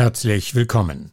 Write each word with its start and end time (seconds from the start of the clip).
Herzlich 0.00 0.54
willkommen. 0.54 1.12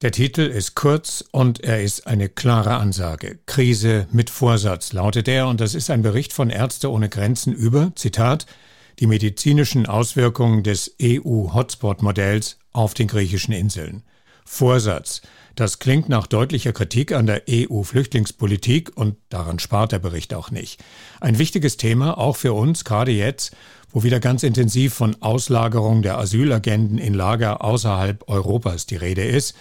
Der 0.00 0.10
Titel 0.10 0.40
ist 0.40 0.74
kurz 0.74 1.22
und 1.32 1.62
er 1.62 1.82
ist 1.82 2.06
eine 2.06 2.30
klare 2.30 2.76
Ansage. 2.76 3.40
Krise 3.44 4.06
mit 4.10 4.30
Vorsatz 4.30 4.94
lautet 4.94 5.28
er 5.28 5.48
und 5.48 5.60
das 5.60 5.74
ist 5.74 5.90
ein 5.90 6.00
Bericht 6.00 6.32
von 6.32 6.48
Ärzte 6.48 6.90
ohne 6.90 7.10
Grenzen 7.10 7.52
über, 7.52 7.92
Zitat, 7.94 8.46
die 9.00 9.06
medizinischen 9.06 9.84
Auswirkungen 9.84 10.62
des 10.62 10.96
EU-Hotspot-Modells 11.02 12.56
auf 12.72 12.94
den 12.94 13.06
griechischen 13.06 13.52
Inseln. 13.52 14.02
Vorsatz. 14.46 15.20
Das 15.54 15.78
klingt 15.78 16.08
nach 16.08 16.26
deutlicher 16.26 16.72
Kritik 16.72 17.12
an 17.12 17.26
der 17.26 17.42
EU-Flüchtlingspolitik 17.50 18.92
und 18.94 19.16
daran 19.28 19.58
spart 19.58 19.92
der 19.92 19.98
Bericht 19.98 20.32
auch 20.32 20.50
nicht. 20.50 20.82
Ein 21.20 21.38
wichtiges 21.38 21.76
Thema, 21.76 22.16
auch 22.16 22.36
für 22.36 22.54
uns, 22.54 22.84
gerade 22.84 23.12
jetzt, 23.12 23.54
wo 23.92 24.02
wieder 24.02 24.20
ganz 24.20 24.42
intensiv 24.42 24.94
von 24.94 25.16
Auslagerung 25.20 26.02
der 26.02 26.18
Asylagenden 26.18 26.98
in 26.98 27.14
Lager 27.14 27.62
außerhalb 27.62 28.28
Europas 28.28 28.86
die 28.86 28.96
Rede 28.96 29.24
ist. 29.24 29.54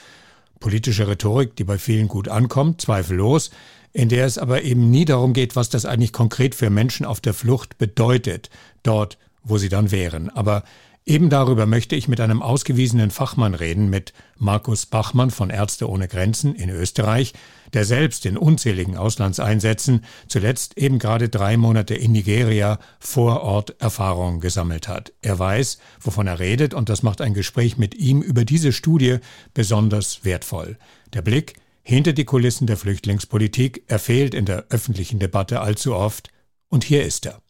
Politische 0.59 1.07
Rhetorik, 1.07 1.55
die 1.55 1.63
bei 1.63 1.77
vielen 1.77 2.07
gut 2.07 2.27
ankommt, 2.27 2.81
zweifellos, 2.81 3.51
in 3.93 4.09
der 4.09 4.25
es 4.25 4.37
aber 4.37 4.63
eben 4.63 4.89
nie 4.89 5.05
darum 5.05 5.33
geht, 5.33 5.55
was 5.55 5.69
das 5.69 5.85
eigentlich 5.85 6.13
konkret 6.13 6.55
für 6.55 6.69
Menschen 6.69 7.05
auf 7.05 7.19
der 7.19 7.33
Flucht 7.33 7.77
bedeutet, 7.77 8.49
dort, 8.83 9.17
wo 9.43 9.57
sie 9.57 9.69
dann 9.69 9.91
wären. 9.91 10.29
Aber 10.29 10.63
Eben 11.11 11.29
darüber 11.29 11.65
möchte 11.65 11.97
ich 11.97 12.07
mit 12.07 12.21
einem 12.21 12.41
ausgewiesenen 12.41 13.11
Fachmann 13.11 13.53
reden, 13.53 13.89
mit 13.89 14.13
Markus 14.37 14.85
Bachmann 14.85 15.29
von 15.29 15.49
Ärzte 15.49 15.89
ohne 15.89 16.07
Grenzen 16.07 16.55
in 16.55 16.69
Österreich, 16.69 17.33
der 17.73 17.83
selbst 17.83 18.25
in 18.25 18.37
unzähligen 18.37 18.95
Auslandseinsätzen, 18.95 20.05
zuletzt 20.29 20.77
eben 20.77 20.99
gerade 20.99 21.27
drei 21.27 21.57
Monate 21.57 21.95
in 21.95 22.13
Nigeria, 22.13 22.79
vor 23.01 23.41
Ort 23.41 23.75
Erfahrungen 23.81 24.39
gesammelt 24.39 24.87
hat. 24.87 25.11
Er 25.21 25.37
weiß, 25.37 25.79
wovon 25.99 26.27
er 26.27 26.39
redet, 26.39 26.73
und 26.73 26.87
das 26.87 27.03
macht 27.03 27.19
ein 27.19 27.33
Gespräch 27.33 27.77
mit 27.77 27.93
ihm 27.93 28.21
über 28.21 28.45
diese 28.45 28.71
Studie 28.71 29.17
besonders 29.53 30.23
wertvoll. 30.23 30.77
Der 31.11 31.23
Blick 31.23 31.55
hinter 31.83 32.13
die 32.13 32.23
Kulissen 32.23 32.67
der 32.67 32.77
Flüchtlingspolitik, 32.77 33.83
er 33.87 33.99
fehlt 33.99 34.33
in 34.33 34.45
der 34.45 34.67
öffentlichen 34.69 35.19
Debatte 35.19 35.59
allzu 35.59 35.93
oft, 35.93 36.29
und 36.69 36.85
hier 36.85 37.03
ist 37.03 37.25
er. 37.25 37.41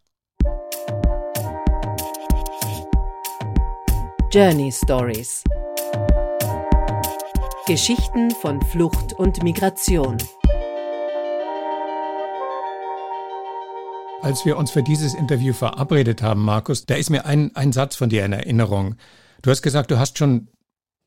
Journey 4.34 4.72
Stories. 4.72 5.44
Geschichten 7.68 8.32
von 8.32 8.62
Flucht 8.62 9.12
und 9.12 9.44
Migration. 9.44 10.16
Als 14.22 14.46
wir 14.46 14.56
uns 14.56 14.72
für 14.72 14.84
dieses 14.84 15.16
Interview 15.16 15.52
verabredet 15.52 16.22
haben, 16.22 16.46
Markus, 16.46 16.86
da 16.86 16.96
ist 16.96 17.10
mir 17.10 17.26
ein, 17.26 17.54
ein 17.58 17.74
Satz 17.74 17.98
von 17.98 18.08
dir 18.08 18.24
in 18.24 18.32
Erinnerung. 18.32 18.96
Du 19.42 19.52
hast 19.52 19.64
gesagt, 19.64 19.92
du 19.92 20.00
hast 20.00 20.18
schon 20.18 20.48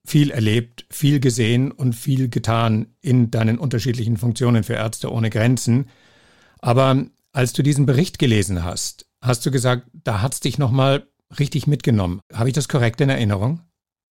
viel 0.06 0.30
erlebt, 0.30 0.84
viel 0.90 1.18
gesehen 1.18 1.72
und 1.72 1.94
viel 1.94 2.28
getan 2.28 2.88
in 3.00 3.30
deinen 3.30 3.58
unterschiedlichen 3.58 4.18
Funktionen 4.18 4.64
für 4.64 4.74
Ärzte 4.74 5.10
ohne 5.10 5.30
Grenzen. 5.30 5.88
Aber 6.58 7.06
als 7.32 7.54
du 7.54 7.62
diesen 7.62 7.86
Bericht 7.86 8.18
gelesen 8.18 8.64
hast, 8.64 9.06
hast 9.22 9.46
du 9.46 9.50
gesagt, 9.50 9.86
da 9.94 10.20
hat's 10.20 10.40
dich 10.40 10.58
nochmal 10.58 11.06
richtig 11.38 11.66
mitgenommen. 11.66 12.20
Habe 12.32 12.48
ich 12.48 12.54
das 12.54 12.68
korrekt 12.68 13.00
in 13.00 13.08
Erinnerung? 13.08 13.60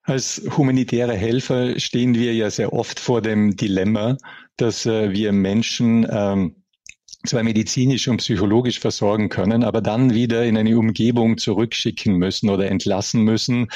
Als 0.03 0.41
humanitäre 0.57 1.15
Helfer 1.15 1.79
stehen 1.79 2.15
wir 2.15 2.33
ja 2.33 2.49
sehr 2.49 2.73
oft 2.73 2.99
vor 2.99 3.21
dem 3.21 3.55
Dilemma, 3.55 4.17
dass 4.57 4.85
äh, 4.85 5.11
wir 5.11 5.31
Menschen 5.31 6.05
ähm, 6.09 6.63
zwar 7.25 7.43
medizinisch 7.43 8.07
und 8.07 8.17
psychologisch 8.17 8.79
versorgen 8.79 9.29
können, 9.29 9.63
aber 9.63 9.81
dann 9.81 10.13
wieder 10.13 10.43
in 10.43 10.57
eine 10.57 10.77
Umgebung 10.77 11.37
zurückschicken 11.37 12.15
müssen 12.15 12.49
oder 12.49 12.69
entlassen 12.69 13.23
müssen, 13.23 13.67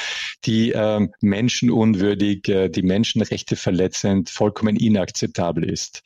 die 0.44 0.72
äh, 0.72 1.08
menschenunwürdig, 1.20 2.46
äh, 2.48 2.68
die 2.68 2.82
Menschenrechte 2.82 3.56
verletzend, 3.56 4.28
vollkommen 4.28 4.76
inakzeptabel 4.76 5.64
ist. 5.64 6.02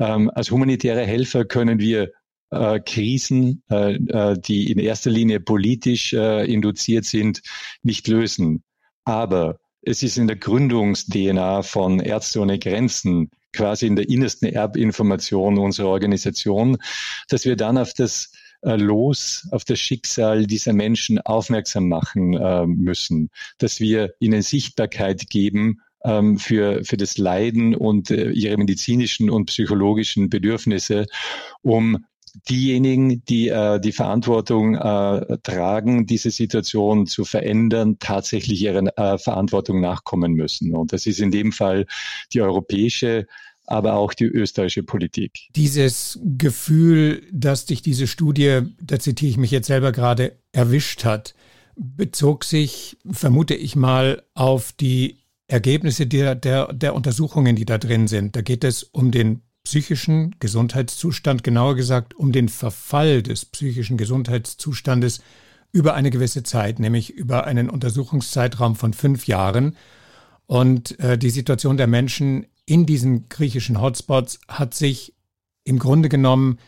Ähm, 0.00 0.30
als 0.34 0.50
humanitäre 0.50 1.04
Helfer 1.04 1.44
können 1.44 1.78
wir 1.78 2.10
äh, 2.50 2.80
Krisen, 2.80 3.62
äh, 3.70 3.94
äh, 3.94 4.38
die 4.38 4.70
in 4.70 4.78
erster 4.78 5.10
Linie 5.10 5.40
politisch 5.40 6.12
äh, 6.12 6.44
induziert 6.50 7.04
sind, 7.04 7.42
nicht 7.82 8.08
lösen. 8.08 8.62
Aber 9.04 9.58
es 9.82 10.02
ist 10.02 10.18
in 10.18 10.26
der 10.26 10.36
Gründungs-DNA 10.36 11.62
von 11.62 12.00
Ärzte 12.00 12.40
ohne 12.40 12.58
Grenzen, 12.58 13.30
quasi 13.52 13.86
in 13.86 13.96
der 13.96 14.08
innersten 14.08 14.48
Erbinformation 14.48 15.58
unserer 15.58 15.88
Organisation, 15.88 16.76
dass 17.28 17.44
wir 17.44 17.56
dann 17.56 17.78
auf 17.78 17.94
das 17.94 18.32
äh, 18.62 18.76
Los, 18.76 19.48
auf 19.52 19.64
das 19.64 19.78
Schicksal 19.78 20.46
dieser 20.46 20.72
Menschen 20.72 21.18
aufmerksam 21.20 21.88
machen 21.88 22.34
äh, 22.34 22.66
müssen, 22.66 23.30
dass 23.58 23.80
wir 23.80 24.14
ihnen 24.20 24.42
Sichtbarkeit 24.42 25.30
geben 25.30 25.80
ähm, 26.04 26.38
für, 26.38 26.84
für 26.84 26.96
das 26.96 27.18
Leiden 27.18 27.74
und 27.74 28.10
äh, 28.10 28.30
ihre 28.30 28.56
medizinischen 28.56 29.30
und 29.30 29.46
psychologischen 29.46 30.28
Bedürfnisse, 30.28 31.06
um 31.62 32.04
diejenigen, 32.48 33.24
die 33.24 33.48
äh, 33.48 33.80
die 33.80 33.92
Verantwortung 33.92 34.74
äh, 34.74 35.38
tragen, 35.42 36.06
diese 36.06 36.30
Situation 36.30 37.06
zu 37.06 37.24
verändern, 37.24 37.96
tatsächlich 37.98 38.62
ihrer 38.62 38.96
äh, 38.98 39.18
Verantwortung 39.18 39.80
nachkommen 39.80 40.32
müssen. 40.32 40.74
Und 40.74 40.92
das 40.92 41.06
ist 41.06 41.20
in 41.20 41.30
dem 41.30 41.52
Fall 41.52 41.86
die 42.32 42.42
europäische 42.42 43.26
aber 43.70 43.96
auch 43.96 44.14
die 44.14 44.24
österreichische 44.24 44.82
Politik. 44.82 45.48
Dieses 45.54 46.18
Gefühl, 46.24 47.22
dass 47.30 47.66
dich 47.66 47.82
diese 47.82 48.06
Studie, 48.06 48.62
da 48.80 48.98
zitiere 48.98 49.30
ich 49.30 49.36
mich 49.36 49.50
jetzt 49.50 49.66
selber 49.66 49.92
gerade, 49.92 50.38
erwischt 50.52 51.04
hat, 51.04 51.34
bezog 51.76 52.44
sich, 52.44 52.96
vermute 53.10 53.54
ich 53.54 53.76
mal, 53.76 54.22
auf 54.32 54.72
die 54.72 55.18
Ergebnisse 55.48 56.06
der, 56.06 56.34
der, 56.34 56.72
der 56.72 56.94
Untersuchungen, 56.94 57.56
die 57.56 57.66
da 57.66 57.78
drin 57.78 58.08
sind. 58.08 58.36
Da 58.36 58.40
geht 58.40 58.64
es 58.64 58.82
um 58.82 59.10
den 59.10 59.42
psychischen 59.68 60.34
Gesundheitszustand, 60.40 61.44
genauer 61.44 61.76
gesagt 61.76 62.14
um 62.14 62.32
den 62.32 62.48
Verfall 62.48 63.22
des 63.22 63.44
psychischen 63.44 63.98
Gesundheitszustandes 63.98 65.20
über 65.72 65.92
eine 65.92 66.08
gewisse 66.08 66.42
Zeit, 66.42 66.78
nämlich 66.78 67.10
über 67.10 67.44
einen 67.44 67.68
Untersuchungszeitraum 67.68 68.76
von 68.76 68.94
fünf 68.94 69.26
Jahren. 69.26 69.76
Und 70.46 70.98
äh, 71.00 71.18
die 71.18 71.28
Situation 71.28 71.76
der 71.76 71.86
Menschen 71.86 72.46
in 72.64 72.86
diesen 72.86 73.28
griechischen 73.28 73.78
Hotspots 73.78 74.40
hat 74.48 74.72
sich 74.72 75.14
im 75.64 75.78
Grunde 75.78 76.08
genommen 76.08 76.58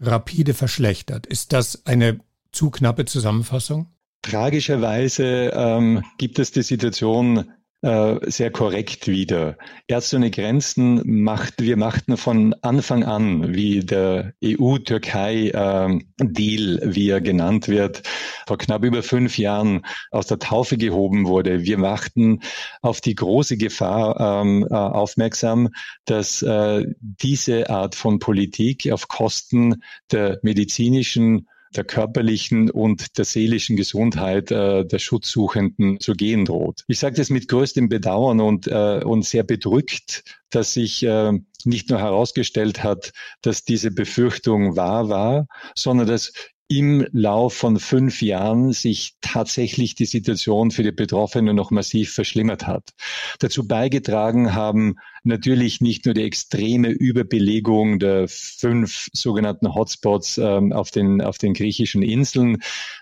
rapide 0.00 0.52
verschlechtert. 0.52 1.26
Ist 1.26 1.52
das 1.52 1.86
eine 1.86 2.18
zu 2.50 2.70
knappe 2.70 3.04
Zusammenfassung? 3.04 3.86
Tragischerweise 4.22 5.52
ähm, 5.54 6.02
gibt 6.18 6.40
es 6.40 6.50
die 6.50 6.62
Situation 6.62 7.52
sehr 7.80 8.50
korrekt 8.50 9.06
wieder. 9.06 9.56
Ärzte 9.86 10.16
ohne 10.16 10.32
Grenzen 10.32 11.22
macht, 11.22 11.62
wir 11.62 11.76
machten 11.76 12.16
von 12.16 12.52
Anfang 12.62 13.04
an, 13.04 13.54
wie 13.54 13.78
der 13.80 14.32
EU-Türkei-Deal, 14.44 16.82
äh, 16.82 16.94
wie 16.94 17.08
er 17.08 17.20
genannt 17.20 17.68
wird, 17.68 18.02
vor 18.48 18.58
knapp 18.58 18.82
über 18.82 19.04
fünf 19.04 19.38
Jahren 19.38 19.86
aus 20.10 20.26
der 20.26 20.40
Taufe 20.40 20.76
gehoben 20.76 21.28
wurde. 21.28 21.62
Wir 21.62 21.78
machten 21.78 22.40
auf 22.82 23.00
die 23.00 23.14
große 23.14 23.56
Gefahr 23.56 24.42
ähm, 24.42 24.66
äh, 24.68 24.74
aufmerksam, 24.74 25.68
dass 26.04 26.42
äh, 26.42 26.84
diese 27.00 27.70
Art 27.70 27.94
von 27.94 28.18
Politik 28.18 28.90
auf 28.90 29.06
Kosten 29.06 29.84
der 30.10 30.40
medizinischen 30.42 31.46
der 31.76 31.84
körperlichen 31.84 32.70
und 32.70 33.18
der 33.18 33.24
seelischen 33.24 33.76
Gesundheit 33.76 34.50
äh, 34.50 34.84
der 34.84 34.98
Schutzsuchenden 34.98 36.00
zu 36.00 36.12
gehen 36.14 36.44
droht. 36.44 36.84
Ich 36.88 36.98
sage 36.98 37.16
das 37.16 37.30
mit 37.30 37.48
größtem 37.48 37.88
Bedauern 37.88 38.40
und, 38.40 38.66
äh, 38.66 39.02
und 39.04 39.24
sehr 39.24 39.44
bedrückt, 39.44 40.24
dass 40.50 40.72
sich 40.72 41.02
äh, 41.02 41.32
nicht 41.64 41.90
nur 41.90 41.98
herausgestellt 41.98 42.82
hat, 42.82 43.12
dass 43.42 43.64
diese 43.64 43.90
Befürchtung 43.90 44.76
wahr 44.76 45.08
war, 45.08 45.46
sondern 45.74 46.06
dass 46.06 46.32
im 46.68 47.06
Lauf 47.12 47.54
von 47.54 47.78
fünf 47.78 48.20
Jahren 48.20 48.72
sich 48.72 49.14
tatsächlich 49.22 49.94
die 49.94 50.04
Situation 50.04 50.70
für 50.70 50.82
die 50.82 50.92
Betroffenen 50.92 51.56
noch 51.56 51.70
massiv 51.70 52.12
verschlimmert 52.12 52.66
hat. 52.66 52.90
Dazu 53.38 53.66
beigetragen 53.66 54.54
haben 54.54 54.96
natürlich 55.24 55.80
nicht 55.80 56.04
nur 56.04 56.14
die 56.14 56.24
extreme 56.24 56.90
Überbelegung 56.90 57.98
der 57.98 58.28
fünf 58.28 59.08
sogenannten 59.14 59.74
Hotspots 59.74 60.36
ähm, 60.38 60.72
auf, 60.72 60.90
den, 60.90 61.22
auf 61.22 61.38
den 61.38 61.54
griechischen 61.54 62.02
Inseln. 62.02 62.58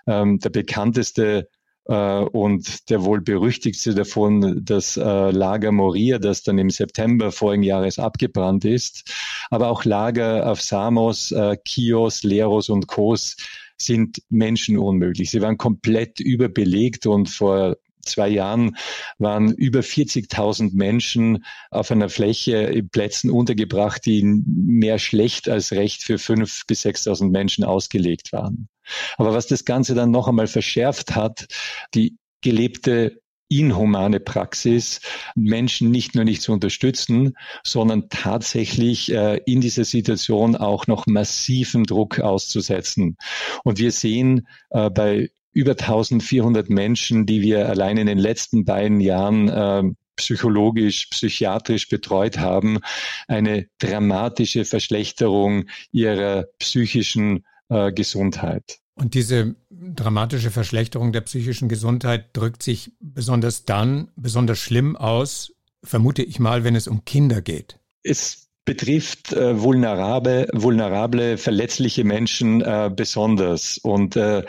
Ähm, 0.06 0.38
der 0.38 0.50
bekannteste 0.50 1.48
und 1.92 2.90
der 2.90 3.04
wohl 3.04 3.20
berüchtigste 3.20 3.94
davon, 3.94 4.60
das 4.64 4.96
äh, 4.96 5.30
Lager 5.30 5.72
Moria, 5.72 6.18
das 6.18 6.42
dann 6.42 6.58
im 6.58 6.70
September 6.70 7.30
vorigen 7.30 7.62
Jahres 7.62 7.98
abgebrannt 7.98 8.64
ist. 8.64 9.12
Aber 9.50 9.68
auch 9.68 9.84
Lager 9.84 10.50
auf 10.50 10.60
Samos, 10.60 11.30
äh, 11.32 11.56
Chios, 11.64 12.24
Leros 12.24 12.68
und 12.68 12.88
Kos 12.88 13.36
sind 13.78 14.22
menschenunmöglich. 14.30 15.30
Sie 15.30 15.42
waren 15.42 15.58
komplett 15.58 16.18
überbelegt 16.18 17.06
und 17.06 17.28
vor 17.28 17.76
zwei 18.00 18.28
Jahren 18.28 18.76
waren 19.18 19.52
über 19.52 19.80
40.000 19.80 20.74
Menschen 20.74 21.44
auf 21.70 21.90
einer 21.90 22.08
Fläche 22.08 22.56
in 22.56 22.88
Plätzen 22.88 23.30
untergebracht, 23.30 24.06
die 24.06 24.22
mehr 24.24 24.98
schlecht 24.98 25.48
als 25.48 25.72
recht 25.72 26.02
für 26.02 26.16
5.000 26.16 26.62
bis 26.66 26.84
6.000 26.84 27.30
Menschen 27.30 27.64
ausgelegt 27.64 28.32
waren. 28.32 28.68
Aber 29.16 29.34
was 29.34 29.46
das 29.46 29.64
Ganze 29.64 29.94
dann 29.94 30.10
noch 30.10 30.28
einmal 30.28 30.46
verschärft 30.46 31.14
hat, 31.14 31.46
die 31.94 32.16
gelebte 32.42 33.20
inhumane 33.48 34.20
Praxis, 34.20 35.00
Menschen 35.34 35.90
nicht 35.90 36.14
nur 36.14 36.24
nicht 36.24 36.42
zu 36.42 36.52
unterstützen, 36.52 37.34
sondern 37.62 38.08
tatsächlich 38.08 39.12
äh, 39.12 39.40
in 39.46 39.60
dieser 39.60 39.84
Situation 39.84 40.56
auch 40.56 40.86
noch 40.86 41.06
massiven 41.06 41.84
Druck 41.84 42.18
auszusetzen. 42.20 43.16
Und 43.62 43.78
wir 43.78 43.92
sehen 43.92 44.48
äh, 44.70 44.90
bei 44.90 45.30
über 45.52 45.72
1400 45.72 46.68
Menschen, 46.68 47.24
die 47.24 47.40
wir 47.40 47.68
allein 47.68 47.96
in 47.96 48.06
den 48.06 48.18
letzten 48.18 48.64
beiden 48.64 49.00
Jahren 49.00 49.48
äh, 49.48 49.84
psychologisch, 50.16 51.06
psychiatrisch 51.10 51.88
betreut 51.88 52.38
haben, 52.38 52.80
eine 53.28 53.66
dramatische 53.78 54.64
Verschlechterung 54.64 55.66
ihrer 55.92 56.46
psychischen 56.58 57.44
äh, 57.68 57.92
Gesundheit. 57.92 58.78
Und 58.94 59.14
diese 59.14 59.56
dramatische 59.70 60.50
Verschlechterung 60.50 61.12
der 61.12 61.20
psychischen 61.20 61.68
Gesundheit 61.68 62.34
drückt 62.34 62.62
sich 62.62 62.92
besonders 63.00 63.64
dann 63.64 64.10
besonders 64.16 64.58
schlimm 64.58 64.96
aus, 64.96 65.52
vermute 65.84 66.22
ich 66.22 66.38
mal, 66.40 66.64
wenn 66.64 66.74
es 66.74 66.88
um 66.88 67.04
Kinder 67.04 67.42
geht. 67.42 67.78
Es 68.02 68.45
betrifft 68.66 69.32
äh, 69.32 69.62
vulnerable, 69.62 70.48
vulnerable, 70.52 71.38
verletzliche 71.38 72.04
Menschen 72.04 72.60
äh, 72.60 72.90
besonders. 72.94 73.78
Und 73.78 74.16
äh, 74.16 74.44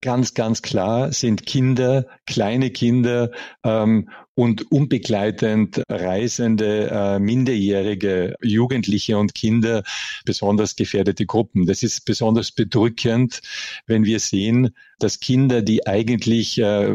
ganz, 0.00 0.34
ganz 0.34 0.62
klar 0.62 1.12
sind 1.12 1.46
Kinder, 1.46 2.06
kleine 2.26 2.70
Kinder 2.70 3.32
ähm, 3.64 4.10
und 4.34 4.70
unbegleitend 4.70 5.82
reisende 5.88 6.90
äh, 6.90 7.18
Minderjährige, 7.18 8.36
Jugendliche 8.42 9.16
und 9.16 9.34
Kinder 9.34 9.82
besonders 10.26 10.76
gefährdete 10.76 11.24
Gruppen. 11.24 11.64
Das 11.64 11.82
ist 11.82 12.04
besonders 12.04 12.52
bedrückend, 12.52 13.40
wenn 13.86 14.04
wir 14.04 14.20
sehen, 14.20 14.76
dass 14.98 15.20
Kinder, 15.20 15.62
die 15.62 15.86
eigentlich, 15.86 16.58
äh, 16.58 16.86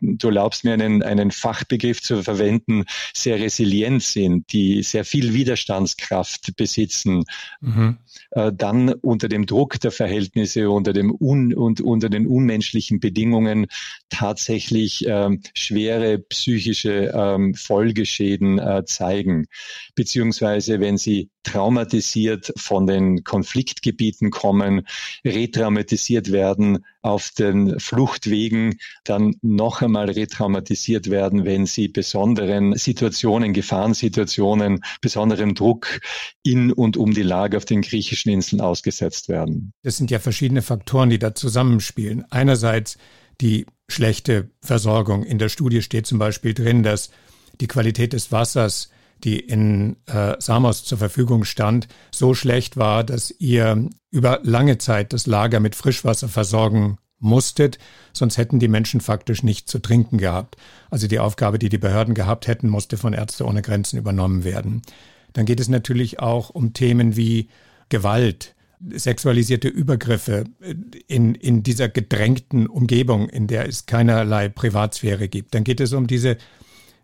du 0.00 0.28
erlaubst 0.28 0.64
mir 0.64 0.72
einen, 0.72 1.02
einen 1.02 1.30
Fachbegriff 1.30 2.02
zu 2.02 2.22
verwenden, 2.22 2.84
sehr 3.14 3.38
resilient 3.38 4.02
sind, 4.02 4.52
die 4.52 4.82
sehr 4.82 5.04
viel 5.04 5.34
Widerstandskraft 5.34 6.56
besitzen, 6.56 7.24
mhm. 7.60 7.98
äh, 8.32 8.52
dann 8.52 8.92
unter 8.94 9.28
dem 9.28 9.46
Druck 9.46 9.80
der 9.80 9.90
Verhältnisse, 9.90 10.70
unter 10.70 10.92
dem 10.92 11.14
un, 11.18 11.54
und 11.54 11.80
unter 11.80 12.08
den 12.08 12.26
unmenschlichen 12.26 13.00
Bedingungen 13.00 13.66
tatsächlich 14.08 15.04
ähm, 15.06 15.42
schwere 15.54 16.18
psychische 16.18 17.12
ähm, 17.14 17.54
Folgeschäden 17.54 18.58
äh, 18.58 18.84
zeigen, 18.84 19.46
beziehungsweise 19.94 20.80
wenn 20.80 20.98
sie 20.98 21.30
traumatisiert 21.42 22.52
von 22.56 22.86
den 22.86 23.24
Konfliktgebieten 23.24 24.30
kommen, 24.30 24.86
retraumatisiert 25.24 26.32
werden 26.32 26.84
auf 27.02 27.30
den 27.30 27.78
Fluchtwegen, 27.80 28.78
dann 29.04 29.36
noch 29.42 29.80
einmal 29.80 30.10
retraumatisiert 30.10 31.10
werden, 31.10 31.44
wenn 31.44 31.66
sie 31.66 31.88
besonderen 31.88 32.76
Situationen, 32.76 33.52
Gefahrensituationen, 33.52 34.80
besonderem 35.00 35.54
Druck 35.54 36.00
in 36.42 36.72
und 36.72 36.96
um 36.96 37.12
die 37.12 37.22
Lage 37.22 37.56
auf 37.56 37.64
den 37.64 37.82
griechischen 37.82 38.30
Inseln 38.30 38.60
ausgesetzt 38.60 39.28
werden. 39.28 39.72
Das 39.82 39.96
sind 39.96 40.10
ja 40.10 40.18
verschiedene 40.18 40.62
Faktoren, 40.62 41.10
die 41.10 41.18
da 41.18 41.34
zusammenspielen. 41.34 42.24
Einerseits 42.30 42.98
die 43.40 43.66
schlechte 43.88 44.50
Versorgung. 44.60 45.24
In 45.24 45.38
der 45.38 45.48
Studie 45.48 45.82
steht 45.82 46.06
zum 46.06 46.18
Beispiel 46.18 46.54
drin, 46.54 46.82
dass 46.82 47.10
die 47.60 47.66
Qualität 47.66 48.12
des 48.12 48.30
Wassers, 48.32 48.90
die 49.24 49.38
in 49.38 49.96
äh, 50.06 50.36
Samos 50.38 50.84
zur 50.84 50.98
Verfügung 50.98 51.44
stand, 51.44 51.88
so 52.10 52.34
schlecht 52.34 52.76
war, 52.76 53.04
dass 53.04 53.30
ihr 53.38 53.88
über 54.10 54.40
lange 54.42 54.78
Zeit 54.78 55.12
das 55.12 55.26
Lager 55.26 55.60
mit 55.60 55.74
Frischwasser 55.74 56.28
versorgen 56.28 56.98
musstet, 57.20 57.78
sonst 58.12 58.38
hätten 58.38 58.58
die 58.58 58.68
Menschen 58.68 59.00
faktisch 59.00 59.42
nicht 59.42 59.68
zu 59.68 59.78
trinken 59.78 60.18
gehabt. 60.18 60.56
Also 60.88 61.06
die 61.06 61.18
Aufgabe, 61.18 61.58
die 61.58 61.68
die 61.68 61.78
Behörden 61.78 62.14
gehabt 62.14 62.46
hätten, 62.46 62.68
musste 62.68 62.96
von 62.96 63.12
Ärzte 63.12 63.46
ohne 63.46 63.62
Grenzen 63.62 63.98
übernommen 63.98 64.42
werden. 64.42 64.82
Dann 65.32 65.46
geht 65.46 65.60
es 65.60 65.68
natürlich 65.68 66.18
auch 66.18 66.50
um 66.50 66.72
Themen 66.72 67.16
wie 67.16 67.48
Gewalt, 67.88 68.54
sexualisierte 68.92 69.68
Übergriffe 69.68 70.44
in, 71.06 71.34
in 71.34 71.62
dieser 71.62 71.88
gedrängten 71.88 72.66
Umgebung, 72.66 73.28
in 73.28 73.46
der 73.46 73.68
es 73.68 73.86
keinerlei 73.86 74.48
Privatsphäre 74.48 75.28
gibt. 75.28 75.54
Dann 75.54 75.64
geht 75.64 75.80
es 75.80 75.92
um 75.92 76.06
diese 76.06 76.38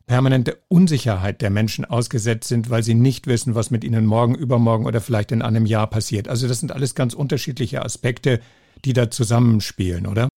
permanente 0.06 0.58
Unsicherheit 0.68 1.42
der 1.42 1.50
Menschen 1.50 1.84
ausgesetzt 1.84 2.48
sind, 2.48 2.70
weil 2.70 2.82
sie 2.82 2.94
nicht 2.94 3.26
wissen, 3.26 3.54
was 3.54 3.70
mit 3.70 3.84
ihnen 3.84 4.06
morgen, 4.06 4.34
übermorgen 4.34 4.86
oder 4.86 5.00
vielleicht 5.00 5.32
in 5.32 5.42
einem 5.42 5.66
Jahr 5.66 5.88
passiert. 5.88 6.28
Also 6.28 6.48
das 6.48 6.60
sind 6.60 6.72
alles 6.72 6.94
ganz 6.94 7.14
unterschiedliche 7.14 7.84
Aspekte, 7.84 8.40
die 8.84 8.92
da 8.92 9.10
zusammenspielen, 9.10 10.06
oder? 10.06 10.28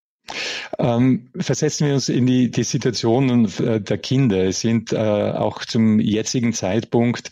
Ähm, 0.77 1.29
versetzen 1.35 1.87
wir 1.87 1.95
uns 1.95 2.09
in 2.09 2.25
die, 2.25 2.51
die 2.51 2.63
Situation 2.63 3.45
äh, 3.59 3.81
der 3.81 3.97
Kinder. 3.97 4.45
Es 4.45 4.61
sind 4.61 4.93
äh, 4.93 4.97
auch 4.97 5.65
zum 5.65 5.99
jetzigen 5.99 6.53
Zeitpunkt 6.53 7.31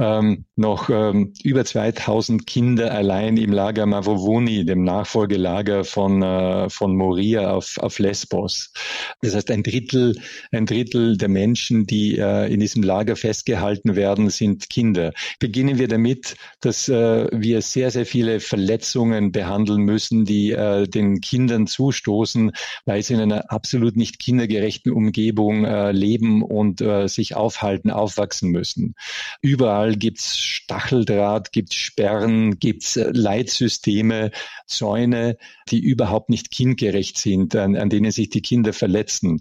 ähm, 0.00 0.46
noch 0.56 0.88
ähm, 0.88 1.34
über 1.44 1.64
2000 1.64 2.46
Kinder 2.46 2.92
allein 2.92 3.36
im 3.36 3.52
Lager 3.52 3.84
Mavrovuni, 3.84 4.64
dem 4.64 4.82
Nachfolgelager 4.82 5.84
von, 5.84 6.22
äh, 6.22 6.70
von 6.70 6.96
Moria 6.96 7.52
auf, 7.52 7.76
auf 7.78 7.98
Lesbos. 7.98 8.72
Das 9.20 9.34
heißt, 9.34 9.50
ein 9.50 9.62
Drittel, 9.62 10.16
ein 10.52 10.64
Drittel 10.64 11.18
der 11.18 11.28
Menschen, 11.28 11.86
die 11.86 12.16
äh, 12.16 12.50
in 12.52 12.60
diesem 12.60 12.82
Lager 12.82 13.14
festgehalten 13.14 13.94
werden, 13.94 14.30
sind 14.30 14.70
Kinder. 14.70 15.12
Beginnen 15.38 15.78
wir 15.78 15.88
damit, 15.88 16.34
dass 16.60 16.88
äh, 16.88 17.28
wir 17.30 17.60
sehr, 17.60 17.90
sehr 17.90 18.06
viele 18.06 18.40
Verletzungen 18.40 19.32
behandeln 19.32 19.82
müssen, 19.82 20.24
die 20.24 20.52
äh, 20.52 20.88
den 20.88 21.20
Kindern 21.20 21.66
zustoßen, 21.66 22.52
weil 22.86 23.02
sie 23.02 23.14
in 23.14 23.20
einer 23.20 23.52
absolut 23.52 23.96
nicht 23.96 24.18
kindergerechten 24.18 24.92
Umgebung 24.92 25.66
äh, 25.66 25.92
leben 25.92 26.42
und 26.42 26.80
äh, 26.80 27.06
sich 27.06 27.36
aufhalten, 27.36 27.90
aufwachsen 27.90 28.50
müssen. 28.50 28.94
Überall 29.42 29.89
Überall 29.90 29.96
gibt's 29.96 30.38
Stacheldraht, 30.38 31.52
gibt's 31.52 31.74
Sperren, 31.74 32.58
gibt's 32.58 32.96
äh, 32.96 33.10
Leitsysteme, 33.12 34.30
Zäune, 34.66 35.36
die 35.68 35.80
überhaupt 35.80 36.30
nicht 36.30 36.50
kindgerecht 36.50 37.18
sind, 37.18 37.56
an, 37.56 37.76
an 37.76 37.90
denen 37.90 38.12
sich 38.12 38.30
die 38.30 38.42
Kinder 38.42 38.72
verletzen 38.72 39.40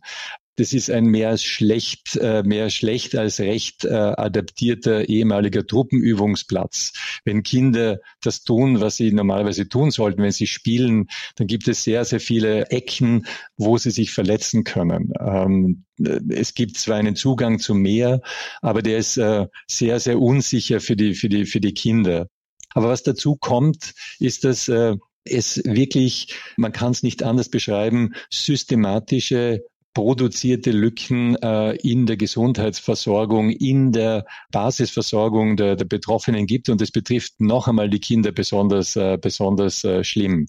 das 0.59 0.73
ist 0.73 0.91
ein 0.91 1.06
mehr 1.06 1.38
schlecht, 1.38 2.17
äh, 2.17 2.44
mehr 2.44 2.69
schlecht 2.69 3.15
als 3.15 3.39
recht 3.39 3.85
äh, 3.85 3.94
adaptierter 3.94 5.07
ehemaliger 5.07 5.65
Truppenübungsplatz. 5.65 6.91
Wenn 7.23 7.44
Kinder 7.44 8.00
das 8.21 8.44
tun, 8.44 8.81
was 8.81 8.97
sie 8.97 9.13
normalerweise 9.13 9.69
tun 9.69 9.89
sollten, 9.89 10.21
wenn 10.21 10.33
sie 10.33 10.47
spielen, 10.47 11.07
dann 11.38 11.47
gibt 11.47 11.69
es 11.69 11.85
sehr, 11.85 12.03
sehr 12.03 12.19
viele 12.19 12.65
Ecken, 12.71 13.25
wo 13.56 13.77
sie 13.77 13.91
sich 13.91 14.11
verletzen 14.11 14.65
können. 14.65 15.13
Ähm, 15.17 15.85
es 16.29 16.53
gibt 16.53 16.77
zwar 16.77 16.97
einen 16.97 17.15
Zugang 17.15 17.59
zum 17.59 17.81
Meer, 17.81 18.21
aber 18.62 18.81
der 18.81 18.98
ist 18.98 19.15
äh, 19.15 19.48
sehr, 19.65 20.01
sehr 20.01 20.19
unsicher 20.19 20.81
für 20.81 20.98
die, 20.98 21.13
für 21.13 21.29
die, 21.29 21.45
für 21.45 21.62
die 21.62 21.74
Kinder. 21.74 22.27
Aber 22.74 22.89
was 22.89 23.03
dazu 23.03 23.38
kommt, 23.38 23.93
ist, 24.19 24.43
dass 24.43 24.67
äh, 24.67 24.98
es 25.24 25.62
wirklich, 25.63 26.36
man 26.57 26.74
kann 26.74 26.91
es 26.91 27.03
nicht 27.03 27.24
anders 27.24 27.48
beschreiben, 27.50 28.13
systematische 28.29 29.63
produzierte 29.93 30.72
Lücken 30.72 31.36
äh, 31.38 31.75
in 31.77 32.05
der 32.05 32.17
Gesundheitsversorgung, 32.17 33.50
in 33.50 33.91
der 33.91 34.25
Basisversorgung 34.51 35.58
der, 35.58 35.75
der 35.75 35.86
Betroffenen 35.86 36.46
gibt. 36.46 36.69
Und 36.69 36.81
es 36.81 36.91
betrifft 36.91 37.39
noch 37.41 37.67
einmal 37.67 37.89
die 37.89 38.00
Kinder 38.00 38.31
besonders, 38.31 38.96
äh, 38.96 39.17
besonders 39.19 39.84
äh, 39.84 40.03
schlimm 40.03 40.48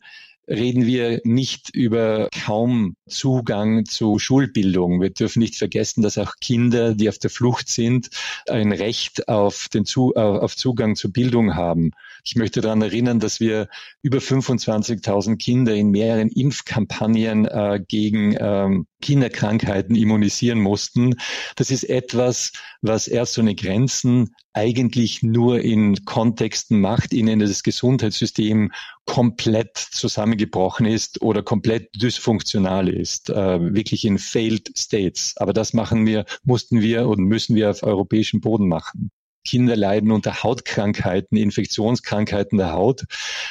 reden 0.51 0.85
wir 0.85 1.21
nicht 1.23 1.71
über 1.75 2.29
kaum 2.45 2.97
Zugang 3.11 3.85
zu 3.85 4.19
Schulbildung. 4.19 5.01
Wir 5.01 5.11
dürfen 5.11 5.41
nicht 5.41 5.57
vergessen, 5.57 6.03
dass 6.03 6.19
auch 6.19 6.35
Kinder, 6.41 6.95
die 6.95 7.09
auf 7.09 7.19
der 7.19 7.31
Flucht 7.31 7.69
sind, 7.69 8.11
ein 8.49 8.73
Recht 8.73 9.29
auf, 9.29 9.69
den 9.69 9.85
zu, 9.85 10.15
auf 10.15 10.57
Zugang 10.57 10.97
zu 10.97 11.13
Bildung 11.13 11.55
haben. 11.55 11.91
Ich 12.25 12.37
möchte 12.37 12.61
daran 12.61 12.83
erinnern, 12.83 13.21
dass 13.21 13.41
wir 13.41 13.69
über 14.03 14.19
25.000 14.19 15.37
Kinder 15.37 15.75
in 15.75 15.91
mehreren 15.91 16.29
Impfkampagnen 16.29 17.47
äh, 17.47 17.81
gegen 17.87 18.37
ähm, 18.39 18.87
Kinderkrankheiten 19.01 19.97
immunisieren 19.97 20.61
mussten. 20.61 21.17
Das 21.57 21.71
ist 21.71 21.85
etwas, 21.85 22.53
was 22.83 23.09
Ärzte 23.09 23.41
ohne 23.41 23.55
Grenzen 23.55 24.35
eigentlich 24.53 25.23
nur 25.23 25.61
in 25.61 26.05
Kontexten 26.05 26.81
macht, 26.81 27.13
in 27.13 27.27
denen 27.27 27.41
das 27.41 27.63
Gesundheitssystem 27.63 28.73
komplett 29.07 29.77
zusammengebrochen 29.77 30.87
ist 30.87 31.23
oder 31.23 31.43
komplett 31.43 31.91
dysfunktional 32.01 32.89
ist, 32.89 33.00
äh, 33.31 33.75
wirklich 33.75 34.05
in 34.05 34.19
failed 34.19 34.71
states. 34.77 35.35
Aber 35.37 35.53
das 35.53 35.73
machen 35.73 36.07
wir, 36.07 36.25
mussten 36.45 36.81
wir 36.81 37.09
und 37.09 37.25
müssen 37.25 37.57
wir 37.57 37.71
auf 37.71 37.83
europäischem 37.83 38.41
Boden 38.41 38.69
machen. 38.69 39.11
Kinder 39.45 39.77
leiden 39.77 40.11
unter 40.11 40.43
Hautkrankheiten, 40.43 41.37
Infektionskrankheiten 41.37 42.59
der 42.59 42.73
Haut, 42.73 43.05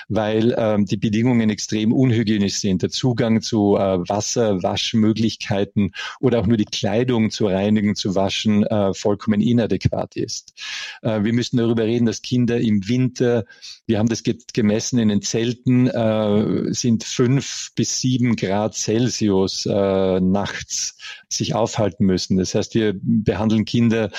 weil 0.08 0.56
ähm, 0.58 0.86
die 0.86 0.98
Bedingungen 0.98 1.50
extrem 1.50 1.92
unhygienisch 1.92 2.56
sind. 2.56 2.82
Der 2.82 2.90
Zugang 2.90 3.42
zu 3.42 3.76
äh, 3.78 4.00
Wasser, 4.08 4.62
Waschmöglichkeiten 4.62 5.94
oder 6.20 6.40
auch 6.40 6.48
nur 6.48 6.58
die 6.58 6.66
Kleidung 6.66 7.32
zu 7.32 7.48
reinigen, 7.48 7.96
zu 7.96 8.16
waschen, 8.16 8.64
äh, 8.64 8.94
vollkommen 8.94 9.42
inadäquat 9.42 10.16
ist. 10.16 10.54
Äh, 11.02 11.24
wir 11.24 11.34
müssen 11.34 11.58
darüber 11.58 11.84
reden, 11.84 12.06
dass 12.06 12.22
Kinder 12.22 12.60
im 12.60 12.88
Winter, 12.88 13.46
wir 13.88 14.00
haben 14.00 14.10
das 14.10 14.24
gemessen 14.54 15.00
in 15.00 15.10
den 15.10 15.22
Zelten, 15.22 15.88
äh, 15.88 16.74
sind 16.74 17.04
fünf 17.04 17.72
bis 17.76 18.00
sieben 18.00 18.36
Grad 18.36 18.76
Celsius 18.76 19.66
äh, 19.66 20.20
nachts 20.20 20.98
sich 21.30 21.56
aufhalten 21.56 22.06
müssen. 22.06 22.38
Das 22.38 22.56
heißt, 22.56 22.76
wir 22.76 22.94
behandeln 23.02 23.66
Kinder 23.66 24.10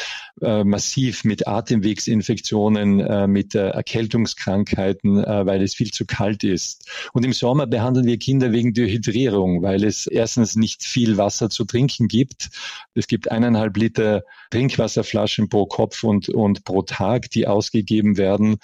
äh, 0.41 0.65
massiv 0.65 1.25
mit 1.25 1.47
Atemwegsinfektionen, 1.61 3.01
äh, 3.01 3.27
mit 3.27 3.55
äh, 3.55 3.69
Erkältungskrankheiten, 3.69 5.23
äh, 5.23 5.47
weil 5.47 5.63
es 5.63 5.75
viel 5.75 5.91
zu 5.91 6.07
kalt 6.07 6.43
ist. 6.43 6.89
Und 7.13 7.25
im 7.25 7.33
Sommer 7.33 7.67
behandeln 7.67 8.07
wir 8.07 8.19
Kinder 8.19 8.53
wegen 8.53 8.73
Dehydrierung, 8.73 9.63
weil 9.63 9.85
es 9.85 10.07
erstens 10.07 10.57
nicht 10.57 10.85
viel 10.85 11.17
Wasser 11.17 11.51
zu 11.51 11.65
trinken 11.65 12.09
gibt. 12.09 12.51
Es 12.95 13.07
gibt 13.07 13.31
eineinhalb 13.31 13.77
Liter 13.77 14.23
Trinkwasserflaschen 14.51 15.49
pro 15.49 15.67
Kopf 15.67 16.03
und, 16.03 16.29
und 16.29 16.65
pro 16.65 16.83
Tag, 16.83 17.31
die 17.31 17.47
ausgegeben 17.47 18.17
werden 18.17 18.59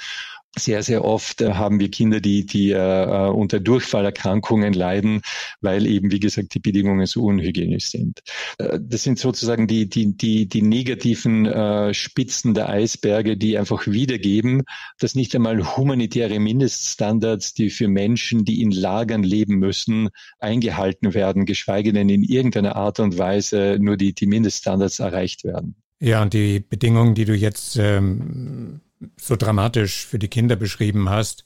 sehr, 0.58 0.82
sehr 0.82 1.04
oft 1.04 1.40
äh, 1.40 1.52
haben 1.52 1.80
wir 1.80 1.90
Kinder, 1.90 2.20
die, 2.20 2.46
die 2.46 2.70
äh, 2.70 2.76
äh, 2.76 3.28
unter 3.28 3.60
Durchfallerkrankungen 3.60 4.72
leiden, 4.72 5.20
weil 5.60 5.86
eben, 5.86 6.10
wie 6.10 6.20
gesagt, 6.20 6.54
die 6.54 6.58
Bedingungen 6.58 7.06
so 7.06 7.24
unhygienisch 7.24 7.90
sind. 7.90 8.20
Äh, 8.58 8.78
das 8.80 9.02
sind 9.02 9.18
sozusagen 9.18 9.66
die, 9.66 9.88
die, 9.88 10.16
die, 10.16 10.48
die 10.48 10.62
negativen 10.62 11.46
äh, 11.46 11.94
Spitzen 11.94 12.54
der 12.54 12.68
Eisberge, 12.68 13.36
die 13.36 13.58
einfach 13.58 13.86
wiedergeben, 13.86 14.62
dass 14.98 15.14
nicht 15.14 15.34
einmal 15.34 15.76
humanitäre 15.76 16.38
Mindeststandards, 16.38 17.54
die 17.54 17.70
für 17.70 17.88
Menschen, 17.88 18.44
die 18.44 18.62
in 18.62 18.70
Lagern 18.70 19.22
leben 19.22 19.56
müssen, 19.56 20.08
eingehalten 20.38 21.14
werden, 21.14 21.46
geschweige 21.46 21.92
denn 21.92 22.08
in 22.08 22.22
irgendeiner 22.22 22.76
Art 22.76 23.00
und 23.00 23.18
Weise 23.18 23.78
nur 23.80 23.96
die, 23.96 24.14
die 24.14 24.26
Mindeststandards 24.26 24.98
erreicht 24.98 25.44
werden. 25.44 25.76
Ja, 25.98 26.22
und 26.22 26.34
die 26.34 26.60
Bedingungen, 26.60 27.14
die 27.14 27.24
du 27.24 27.34
jetzt 27.34 27.76
ähm, 27.78 28.80
so 29.16 29.36
dramatisch 29.36 30.06
für 30.06 30.18
die 30.18 30.28
Kinder 30.28 30.56
beschrieben 30.56 31.08
hast, 31.08 31.44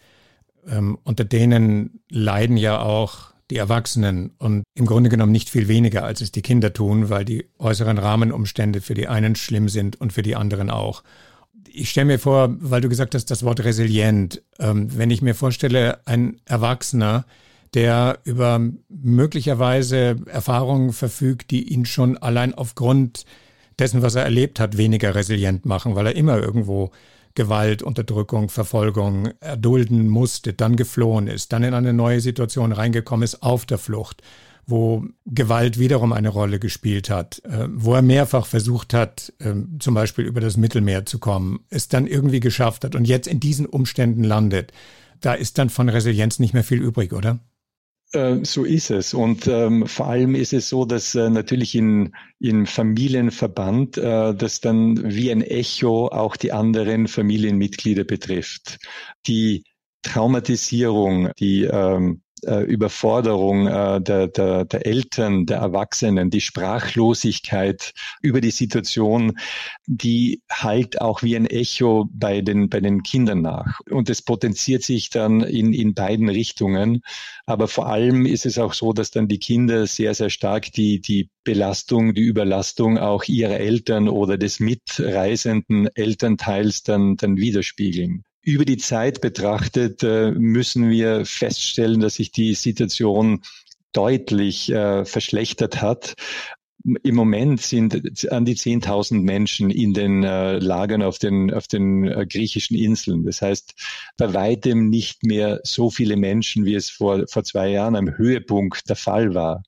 ähm, 0.68 0.98
unter 1.04 1.24
denen 1.24 2.00
leiden 2.10 2.56
ja 2.56 2.80
auch 2.80 3.30
die 3.50 3.56
Erwachsenen 3.56 4.30
und 4.38 4.62
im 4.74 4.86
Grunde 4.86 5.10
genommen 5.10 5.32
nicht 5.32 5.50
viel 5.50 5.66
weniger, 5.66 6.04
als 6.04 6.20
es 6.20 6.30
die 6.30 6.42
Kinder 6.42 6.72
tun, 6.72 7.10
weil 7.10 7.24
die 7.24 7.46
äußeren 7.58 7.98
Rahmenumstände 7.98 8.80
für 8.80 8.94
die 8.94 9.08
einen 9.08 9.34
schlimm 9.34 9.68
sind 9.68 10.00
und 10.00 10.12
für 10.12 10.22
die 10.22 10.36
anderen 10.36 10.70
auch. 10.70 11.02
Ich 11.72 11.90
stelle 11.90 12.06
mir 12.06 12.18
vor, 12.18 12.54
weil 12.60 12.80
du 12.80 12.88
gesagt 12.88 13.14
hast, 13.14 13.30
das 13.30 13.42
Wort 13.42 13.64
resilient, 13.64 14.42
ähm, 14.58 14.96
wenn 14.96 15.10
ich 15.10 15.22
mir 15.22 15.34
vorstelle, 15.34 16.06
ein 16.06 16.40
Erwachsener, 16.44 17.24
der 17.74 18.18
über 18.24 18.60
möglicherweise 18.88 20.16
Erfahrungen 20.26 20.92
verfügt, 20.92 21.50
die 21.50 21.72
ihn 21.72 21.86
schon 21.86 22.18
allein 22.18 22.54
aufgrund 22.54 23.24
dessen, 23.78 24.02
was 24.02 24.14
er 24.14 24.24
erlebt 24.24 24.60
hat, 24.60 24.76
weniger 24.76 25.14
resilient 25.14 25.66
machen, 25.66 25.94
weil 25.94 26.06
er 26.06 26.16
immer 26.16 26.38
irgendwo 26.38 26.90
Gewalt, 27.40 27.82
Unterdrückung, 27.82 28.50
Verfolgung 28.50 29.30
erdulden 29.40 30.08
musste, 30.08 30.52
dann 30.52 30.76
geflohen 30.76 31.26
ist, 31.26 31.54
dann 31.54 31.62
in 31.62 31.72
eine 31.72 31.94
neue 31.94 32.20
Situation 32.20 32.70
reingekommen 32.70 33.24
ist 33.24 33.42
auf 33.42 33.64
der 33.64 33.78
Flucht, 33.78 34.22
wo 34.66 35.06
Gewalt 35.24 35.78
wiederum 35.78 36.12
eine 36.12 36.28
Rolle 36.28 36.58
gespielt 36.58 37.08
hat, 37.08 37.42
äh, 37.46 37.66
wo 37.72 37.94
er 37.94 38.02
mehrfach 38.02 38.44
versucht 38.44 38.92
hat, 38.92 39.32
äh, 39.38 39.54
zum 39.78 39.94
Beispiel 39.94 40.26
über 40.26 40.42
das 40.42 40.58
Mittelmeer 40.58 41.06
zu 41.06 41.18
kommen, 41.18 41.60
es 41.70 41.88
dann 41.88 42.06
irgendwie 42.06 42.40
geschafft 42.40 42.84
hat 42.84 42.94
und 42.94 43.08
jetzt 43.08 43.26
in 43.26 43.40
diesen 43.40 43.64
Umständen 43.64 44.22
landet. 44.22 44.70
Da 45.22 45.32
ist 45.32 45.56
dann 45.56 45.70
von 45.70 45.88
Resilienz 45.88 46.40
nicht 46.40 46.52
mehr 46.52 46.64
viel 46.64 46.82
übrig, 46.82 47.14
oder? 47.14 47.38
Äh, 48.12 48.44
so 48.44 48.64
ist 48.64 48.90
es. 48.90 49.14
Und 49.14 49.46
ähm, 49.46 49.86
vor 49.86 50.08
allem 50.08 50.34
ist 50.34 50.52
es 50.52 50.68
so, 50.68 50.84
dass 50.84 51.14
äh, 51.14 51.30
natürlich 51.30 51.74
in, 51.74 52.14
in 52.40 52.66
Familienverband 52.66 53.98
äh, 53.98 54.34
das 54.34 54.60
dann 54.60 55.14
wie 55.14 55.30
ein 55.30 55.42
Echo 55.42 56.08
auch 56.08 56.36
die 56.36 56.52
anderen 56.52 57.06
Familienmitglieder 57.06 58.04
betrifft. 58.04 58.78
Die 59.26 59.64
Traumatisierung, 60.02 61.30
die 61.38 61.64
ähm, 61.64 62.22
äh, 62.46 62.64
Überforderung 62.64 63.66
äh, 63.66 64.00
der, 64.00 64.28
der, 64.28 64.64
der 64.64 64.86
Eltern, 64.86 65.46
der 65.46 65.58
Erwachsenen, 65.58 66.30
die 66.30 66.40
Sprachlosigkeit 66.40 67.92
über 68.22 68.40
die 68.40 68.50
Situation, 68.50 69.38
die 69.86 70.42
halt 70.50 71.00
auch 71.00 71.22
wie 71.22 71.36
ein 71.36 71.46
Echo 71.46 72.08
bei 72.12 72.40
den, 72.40 72.68
bei 72.68 72.80
den 72.80 73.02
Kindern 73.02 73.42
nach. 73.42 73.80
Und 73.90 74.10
es 74.10 74.22
potenziert 74.22 74.82
sich 74.82 75.10
dann 75.10 75.40
in, 75.40 75.72
in 75.72 75.94
beiden 75.94 76.28
Richtungen. 76.28 77.02
Aber 77.46 77.68
vor 77.68 77.86
allem 77.86 78.26
ist 78.26 78.46
es 78.46 78.58
auch 78.58 78.74
so, 78.74 78.92
dass 78.92 79.10
dann 79.10 79.28
die 79.28 79.38
Kinder 79.38 79.86
sehr, 79.86 80.14
sehr 80.14 80.30
stark 80.30 80.72
die, 80.72 81.00
die 81.00 81.30
Belastung, 81.44 82.14
die 82.14 82.22
Überlastung 82.22 82.98
auch 82.98 83.24
ihrer 83.24 83.58
Eltern 83.58 84.08
oder 84.08 84.38
des 84.38 84.60
mitreisenden 84.60 85.88
Elternteils 85.94 86.82
dann, 86.82 87.16
dann 87.16 87.36
widerspiegeln. 87.36 88.24
Über 88.42 88.64
die 88.64 88.78
Zeit 88.78 89.20
betrachtet 89.20 90.02
äh, 90.02 90.30
müssen 90.30 90.88
wir 90.88 91.26
feststellen, 91.26 92.00
dass 92.00 92.14
sich 92.14 92.32
die 92.32 92.54
Situation 92.54 93.42
deutlich 93.92 94.70
äh, 94.70 95.04
verschlechtert 95.04 95.82
hat. 95.82 96.14
Im 97.02 97.14
Moment 97.14 97.60
sind 97.60 98.30
an 98.32 98.46
die 98.46 98.56
10.000 98.56 99.20
Menschen 99.20 99.68
in 99.68 99.92
den 99.92 100.24
äh, 100.24 100.58
Lagern 100.58 101.02
auf 101.02 101.18
den, 101.18 101.52
auf 101.52 101.68
den 101.68 102.04
griechischen 102.26 102.74
Inseln. 102.74 103.26
Das 103.26 103.42
heißt, 103.42 103.74
bei 104.16 104.32
weitem 104.32 104.88
nicht 104.88 105.22
mehr 105.22 105.60
so 105.62 105.90
viele 105.90 106.16
Menschen, 106.16 106.64
wie 106.64 106.74
es 106.74 106.88
vor, 106.88 107.26
vor 107.28 107.44
zwei 107.44 107.68
Jahren 107.68 107.96
am 107.96 108.16
Höhepunkt 108.16 108.88
der 108.88 108.96
Fall 108.96 109.34
war. 109.34 109.62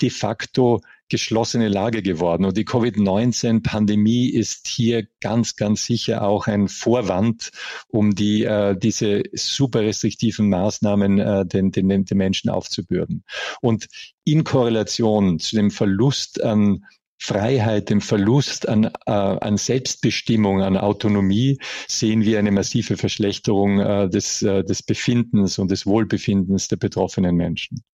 de 0.00 0.10
facto 0.10 0.80
geschlossene 1.12 1.68
Lage 1.68 2.00
geworden. 2.02 2.46
Und 2.46 2.56
die 2.56 2.64
Covid-19-Pandemie 2.64 4.30
ist 4.30 4.66
hier 4.66 5.06
ganz, 5.20 5.56
ganz 5.56 5.84
sicher 5.84 6.22
auch 6.22 6.46
ein 6.46 6.68
Vorwand, 6.68 7.50
um 7.88 8.14
die, 8.14 8.44
äh, 8.44 8.74
diese 8.74 9.22
super 9.34 9.82
restriktiven 9.82 10.48
Maßnahmen 10.48 11.18
äh, 11.18 11.44
den, 11.44 11.70
den, 11.70 12.06
den 12.06 12.16
Menschen 12.16 12.48
aufzubürden. 12.48 13.24
Und 13.60 13.88
in 14.24 14.42
Korrelation 14.42 15.38
zu 15.38 15.54
dem 15.54 15.70
Verlust 15.70 16.42
an 16.42 16.86
Freiheit, 17.18 17.90
dem 17.90 18.00
Verlust 18.00 18.66
an, 18.66 18.84
äh, 18.84 19.10
an 19.10 19.58
Selbstbestimmung, 19.58 20.62
an 20.62 20.78
Autonomie, 20.78 21.58
sehen 21.88 22.22
wir 22.22 22.38
eine 22.38 22.52
massive 22.52 22.96
Verschlechterung 22.96 23.80
äh, 23.80 24.08
des, 24.08 24.40
äh, 24.40 24.64
des 24.64 24.82
Befindens 24.82 25.58
und 25.58 25.70
des 25.70 25.84
Wohlbefindens 25.84 26.68
der 26.68 26.76
betroffenen 26.76 27.36
Menschen. 27.36 27.84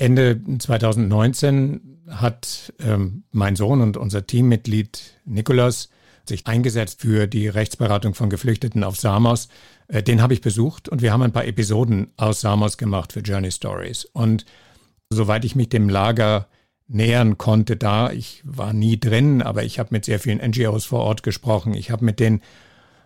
Ende 0.00 0.40
2019 0.58 1.98
hat 2.08 2.72
ähm, 2.80 3.24
mein 3.32 3.54
Sohn 3.54 3.82
und 3.82 3.98
unser 3.98 4.26
Teammitglied 4.26 5.20
Nikolas 5.26 5.90
sich 6.26 6.46
eingesetzt 6.46 7.02
für 7.02 7.26
die 7.26 7.48
Rechtsberatung 7.48 8.14
von 8.14 8.30
Geflüchteten 8.30 8.82
auf 8.82 8.96
Samos. 8.96 9.48
Äh, 9.88 10.02
den 10.02 10.22
habe 10.22 10.32
ich 10.32 10.40
besucht 10.40 10.88
und 10.88 11.02
wir 11.02 11.12
haben 11.12 11.22
ein 11.22 11.32
paar 11.32 11.44
Episoden 11.44 12.12
aus 12.16 12.40
Samos 12.40 12.78
gemacht 12.78 13.12
für 13.12 13.20
Journey 13.20 13.52
Stories. 13.52 14.06
Und 14.06 14.46
soweit 15.10 15.44
ich 15.44 15.54
mich 15.54 15.68
dem 15.68 15.90
Lager 15.90 16.48
nähern 16.88 17.36
konnte 17.36 17.76
da, 17.76 18.10
ich 18.10 18.40
war 18.44 18.72
nie 18.72 18.98
drin, 18.98 19.42
aber 19.42 19.64
ich 19.64 19.78
habe 19.78 19.90
mit 19.92 20.06
sehr 20.06 20.18
vielen 20.18 20.38
NGOs 20.38 20.86
vor 20.86 21.00
Ort 21.00 21.22
gesprochen. 21.22 21.74
Ich 21.74 21.90
habe 21.90 22.06
mit 22.06 22.20
denen, 22.20 22.40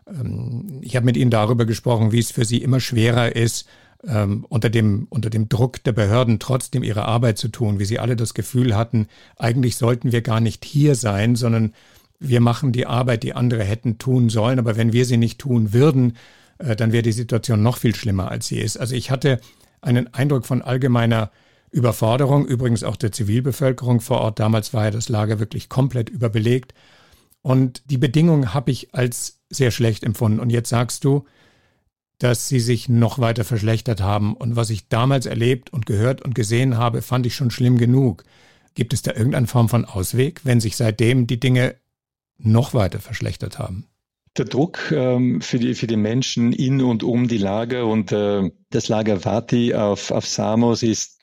ähm, 0.06 0.78
ich 0.80 0.94
habe 0.94 1.06
mit 1.06 1.16
ihnen 1.16 1.32
darüber 1.32 1.66
gesprochen, 1.66 2.12
wie 2.12 2.20
es 2.20 2.30
für 2.30 2.44
sie 2.44 2.62
immer 2.62 2.78
schwerer 2.78 3.34
ist, 3.34 3.66
ähm, 4.06 4.44
unter, 4.48 4.70
dem, 4.70 5.06
unter 5.10 5.30
dem 5.30 5.48
Druck 5.48 5.82
der 5.84 5.92
Behörden 5.92 6.38
trotzdem 6.38 6.82
ihre 6.82 7.06
Arbeit 7.06 7.38
zu 7.38 7.48
tun, 7.48 7.78
wie 7.78 7.84
sie 7.84 7.98
alle 7.98 8.16
das 8.16 8.34
Gefühl 8.34 8.76
hatten, 8.76 9.08
eigentlich 9.36 9.76
sollten 9.76 10.12
wir 10.12 10.22
gar 10.22 10.40
nicht 10.40 10.64
hier 10.64 10.94
sein, 10.94 11.36
sondern 11.36 11.72
wir 12.18 12.40
machen 12.40 12.72
die 12.72 12.86
Arbeit, 12.86 13.22
die 13.22 13.34
andere 13.34 13.64
hätten 13.64 13.98
tun 13.98 14.28
sollen, 14.28 14.58
aber 14.58 14.76
wenn 14.76 14.92
wir 14.92 15.04
sie 15.04 15.16
nicht 15.16 15.38
tun 15.38 15.72
würden, 15.72 16.16
äh, 16.58 16.76
dann 16.76 16.92
wäre 16.92 17.02
die 17.02 17.12
Situation 17.12 17.62
noch 17.62 17.78
viel 17.78 17.94
schlimmer, 17.94 18.30
als 18.30 18.46
sie 18.46 18.58
ist. 18.58 18.76
Also 18.76 18.94
ich 18.94 19.10
hatte 19.10 19.40
einen 19.80 20.12
Eindruck 20.14 20.46
von 20.46 20.62
allgemeiner 20.62 21.30
Überforderung, 21.70 22.46
übrigens 22.46 22.84
auch 22.84 22.96
der 22.96 23.12
Zivilbevölkerung 23.12 24.00
vor 24.00 24.20
Ort. 24.20 24.38
Damals 24.38 24.72
war 24.72 24.84
ja 24.84 24.90
das 24.90 25.08
Lager 25.08 25.40
wirklich 25.40 25.68
komplett 25.68 26.08
überbelegt. 26.08 26.72
Und 27.42 27.82
die 27.90 27.98
Bedingungen 27.98 28.54
habe 28.54 28.70
ich 28.70 28.94
als 28.94 29.40
sehr 29.50 29.70
schlecht 29.70 30.04
empfunden. 30.04 30.40
Und 30.40 30.50
jetzt 30.50 30.70
sagst 30.70 31.04
du, 31.04 31.24
dass 32.18 32.48
sie 32.48 32.60
sich 32.60 32.88
noch 32.88 33.18
weiter 33.18 33.44
verschlechtert 33.44 34.00
haben. 34.00 34.34
Und 34.34 34.56
was 34.56 34.70
ich 34.70 34.88
damals 34.88 35.26
erlebt 35.26 35.72
und 35.72 35.86
gehört 35.86 36.22
und 36.22 36.34
gesehen 36.34 36.76
habe, 36.76 37.02
fand 37.02 37.26
ich 37.26 37.34
schon 37.34 37.50
schlimm 37.50 37.78
genug. 37.78 38.24
Gibt 38.74 38.92
es 38.92 39.02
da 39.02 39.12
irgendeine 39.12 39.46
Form 39.46 39.68
von 39.68 39.84
Ausweg, 39.84 40.40
wenn 40.44 40.60
sich 40.60 40.76
seitdem 40.76 41.26
die 41.26 41.40
Dinge 41.40 41.76
noch 42.38 42.74
weiter 42.74 43.00
verschlechtert 43.00 43.58
haben? 43.58 43.86
Der 44.36 44.46
Druck 44.46 44.90
ähm, 44.90 45.40
für, 45.40 45.60
die, 45.60 45.74
für 45.74 45.86
die 45.86 45.96
Menschen 45.96 46.52
in 46.52 46.80
und 46.80 47.04
um 47.04 47.28
die 47.28 47.38
Lager 47.38 47.86
und 47.86 48.10
äh, 48.10 48.50
das 48.70 48.88
Lager 48.88 49.20
Vati 49.24 49.74
auf, 49.74 50.10
auf 50.10 50.26
Samos 50.26 50.82
ist 50.82 51.20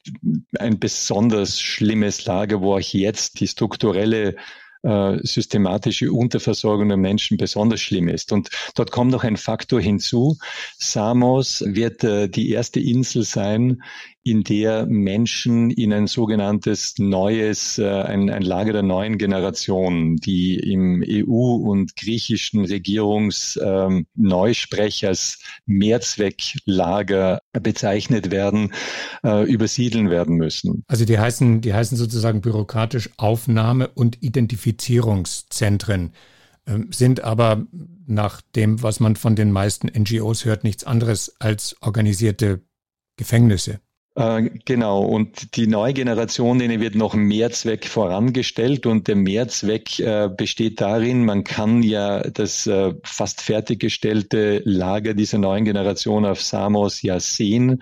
ein 0.57 0.79
besonders 0.79 1.59
schlimmes 1.59 2.25
Lager, 2.25 2.61
wo 2.61 2.75
auch 2.75 2.79
jetzt 2.79 3.41
die 3.41 3.47
strukturelle 3.47 4.37
äh, 4.83 5.17
systematische 5.21 6.11
Unterversorgung 6.11 6.87
der 6.87 6.97
Menschen 6.97 7.37
besonders 7.37 7.81
schlimm 7.81 8.07
ist. 8.07 8.31
Und 8.31 8.49
dort 8.75 8.91
kommt 8.91 9.11
noch 9.11 9.23
ein 9.23 9.37
Faktor 9.37 9.81
hinzu. 9.81 10.37
Samos 10.77 11.63
wird 11.65 12.03
äh, 12.03 12.27
die 12.27 12.49
erste 12.49 12.79
Insel 12.79 13.23
sein, 13.23 13.83
in 14.23 14.43
der 14.43 14.85
Menschen 14.85 15.71
in 15.71 15.91
ein 15.91 16.05
sogenanntes 16.05 16.99
neues, 16.99 17.79
äh, 17.79 17.87
ein, 17.87 18.29
ein 18.29 18.43
Lager 18.43 18.73
der 18.73 18.83
neuen 18.83 19.17
Generation, 19.17 20.17
die 20.17 20.53
im 20.55 21.03
EU- 21.05 21.55
und 21.55 21.95
griechischen 21.95 22.65
Regierungsneusprech 22.65 25.03
ähm, 25.03 25.09
Mehrzwecklager 25.65 27.41
bezeichnet 27.53 28.29
werden, 28.29 28.73
äh, 29.23 29.51
übersiedeln 29.51 30.11
werden 30.11 30.35
müssen. 30.35 30.83
Also 30.87 31.05
die 31.05 31.17
heißen, 31.17 31.61
die 31.61 31.73
heißen 31.73 31.97
sozusagen 31.97 32.41
bürokratisch 32.41 33.09
Aufnahme- 33.17 33.89
und 33.89 34.21
Identifizierungszentren, 34.21 36.11
äh, 36.65 36.77
sind 36.91 37.23
aber 37.23 37.65
nach 38.05 38.41
dem, 38.55 38.83
was 38.83 38.99
man 38.99 39.15
von 39.15 39.35
den 39.35 39.51
meisten 39.51 39.87
NGOs 39.87 40.45
hört, 40.45 40.63
nichts 40.63 40.83
anderes 40.83 41.35
als 41.39 41.75
organisierte 41.81 42.61
Gefängnisse. 43.17 43.79
Äh, 44.21 44.51
genau, 44.65 45.01
und 45.01 45.55
die 45.55 45.65
neue 45.65 45.93
Generation, 45.93 46.59
denen 46.59 46.79
wird 46.79 46.93
noch 46.93 47.15
Mehrzweck 47.15 47.87
vorangestellt. 47.87 48.85
Und 48.85 49.07
der 49.07 49.15
Mehrzweck 49.15 49.97
äh, 49.99 50.29
besteht 50.29 50.79
darin, 50.79 51.25
man 51.25 51.43
kann 51.43 51.81
ja 51.81 52.21
das 52.21 52.67
äh, 52.67 52.93
fast 53.03 53.41
fertiggestellte 53.41 54.61
Lager 54.63 55.15
dieser 55.15 55.39
neuen 55.39 55.65
Generation 55.65 56.25
auf 56.25 56.39
Samos 56.39 57.01
ja 57.01 57.19
sehen, 57.19 57.81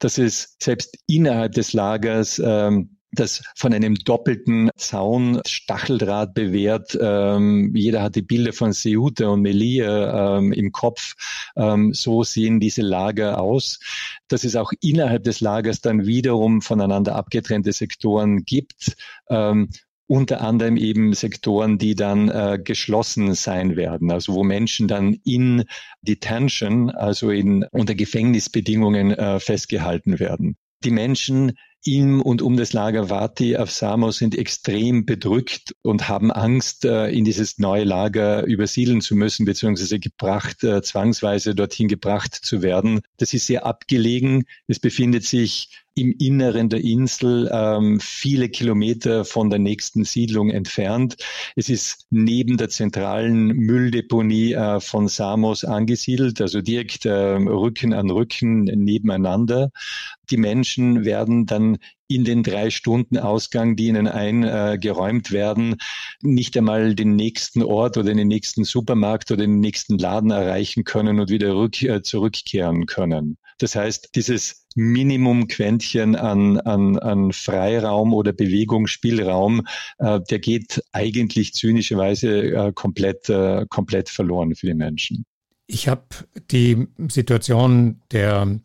dass 0.00 0.18
es 0.18 0.56
selbst 0.60 0.98
innerhalb 1.06 1.52
des 1.52 1.72
Lagers 1.72 2.42
ähm, 2.44 2.95
das 3.18 3.42
von 3.56 3.72
einem 3.72 3.94
doppelten 3.94 4.70
Zaun 4.76 5.40
Stacheldraht 5.46 6.34
bewehrt. 6.34 6.96
Ähm, 7.00 7.72
jeder 7.74 8.02
hat 8.02 8.16
die 8.16 8.22
Bilder 8.22 8.52
von 8.52 8.72
Ceuta 8.72 9.28
und 9.28 9.42
Melilla 9.42 10.38
ähm, 10.38 10.52
im 10.52 10.72
Kopf. 10.72 11.14
Ähm, 11.56 11.92
so 11.92 12.22
sehen 12.22 12.60
diese 12.60 12.82
Lager 12.82 13.40
aus. 13.40 13.80
Dass 14.28 14.44
es 14.44 14.56
auch 14.56 14.72
innerhalb 14.80 15.24
des 15.24 15.40
Lagers 15.40 15.80
dann 15.80 16.06
wiederum 16.06 16.62
voneinander 16.62 17.14
abgetrennte 17.14 17.72
Sektoren 17.72 18.44
gibt. 18.44 18.96
Ähm, 19.28 19.70
unter 20.06 20.40
anderem 20.40 20.76
eben 20.76 21.12
Sektoren, 21.14 21.78
die 21.78 21.94
dann 21.94 22.28
äh, 22.28 22.58
geschlossen 22.62 23.34
sein 23.34 23.76
werden, 23.76 24.10
also 24.10 24.34
wo 24.34 24.44
Menschen 24.44 24.88
dann 24.88 25.14
in 25.24 25.64
Detention, 26.02 26.90
also 26.90 27.30
in 27.30 27.64
unter 27.72 27.94
Gefängnisbedingungen 27.94 29.12
äh, 29.12 29.40
festgehalten 29.40 30.20
werden. 30.20 30.56
Die 30.84 30.90
Menschen 30.90 31.58
im 31.86 32.20
und 32.20 32.42
um 32.42 32.56
das 32.56 32.72
Lager 32.72 33.08
Vati 33.08 33.56
auf 33.56 33.70
Samos 33.70 34.18
sind 34.18 34.36
extrem 34.36 35.06
bedrückt 35.06 35.74
und 35.82 36.08
haben 36.08 36.30
Angst, 36.32 36.84
äh, 36.84 37.08
in 37.08 37.24
dieses 37.24 37.58
neue 37.58 37.84
Lager 37.84 38.44
übersiedeln 38.44 39.00
zu 39.00 39.14
müssen, 39.14 39.46
beziehungsweise 39.46 39.98
gebracht, 39.98 40.64
äh, 40.64 40.82
zwangsweise 40.82 41.54
dorthin 41.54 41.88
gebracht 41.88 42.34
zu 42.34 42.62
werden. 42.62 43.00
Das 43.16 43.32
ist 43.34 43.46
sehr 43.46 43.64
abgelegen. 43.64 44.44
Es 44.66 44.80
befindet 44.80 45.24
sich 45.24 45.85
im 45.96 46.14
Inneren 46.18 46.68
der 46.68 46.84
Insel, 46.84 47.50
ähm, 47.50 47.98
viele 48.00 48.50
Kilometer 48.50 49.24
von 49.24 49.48
der 49.48 49.58
nächsten 49.58 50.04
Siedlung 50.04 50.50
entfernt. 50.50 51.16
Es 51.56 51.70
ist 51.70 52.06
neben 52.10 52.58
der 52.58 52.68
zentralen 52.68 53.48
Mülldeponie 53.48 54.52
äh, 54.52 54.78
von 54.80 55.08
Samos 55.08 55.64
angesiedelt, 55.64 56.40
also 56.42 56.60
direkt 56.60 57.06
äh, 57.06 57.10
Rücken 57.10 57.94
an 57.94 58.10
Rücken 58.10 58.64
nebeneinander. 58.64 59.70
Die 60.30 60.36
Menschen 60.36 61.06
werden 61.06 61.46
dann 61.46 61.78
in 62.08 62.24
den 62.24 62.42
drei 62.42 62.68
Stunden 62.68 63.16
Ausgang, 63.16 63.74
die 63.74 63.86
ihnen 63.86 64.06
eingeräumt 64.06 65.32
werden, 65.32 65.76
nicht 66.20 66.56
einmal 66.58 66.94
den 66.94 67.16
nächsten 67.16 67.62
Ort 67.62 67.96
oder 67.96 68.12
den 68.12 68.28
nächsten 68.28 68.64
Supermarkt 68.64 69.30
oder 69.30 69.46
den 69.46 69.60
nächsten 69.60 69.96
Laden 69.96 70.30
erreichen 70.30 70.84
können 70.84 71.20
und 71.20 71.30
wieder 71.30 71.54
rück, 71.56 71.82
äh, 71.82 72.02
zurückkehren 72.02 72.84
können. 72.84 73.38
Das 73.58 73.74
heißt, 73.74 74.10
dieses 74.14 74.66
Minimum-Quäntchen 74.74 76.16
an, 76.16 76.58
an, 76.60 76.98
an 76.98 77.32
Freiraum 77.32 78.12
oder 78.12 78.32
Bewegungsspielraum, 78.32 79.66
äh, 79.98 80.20
der 80.28 80.38
geht 80.38 80.82
eigentlich 80.92 81.54
zynischerweise 81.54 82.52
äh, 82.52 82.72
komplett, 82.72 83.28
äh, 83.28 83.66
komplett 83.68 84.10
verloren 84.10 84.54
für 84.54 84.66
die 84.66 84.74
Menschen. 84.74 85.24
Ich 85.66 85.88
habe 85.88 86.04
die 86.50 86.86
Situation 87.08 88.02
der, 88.12 88.60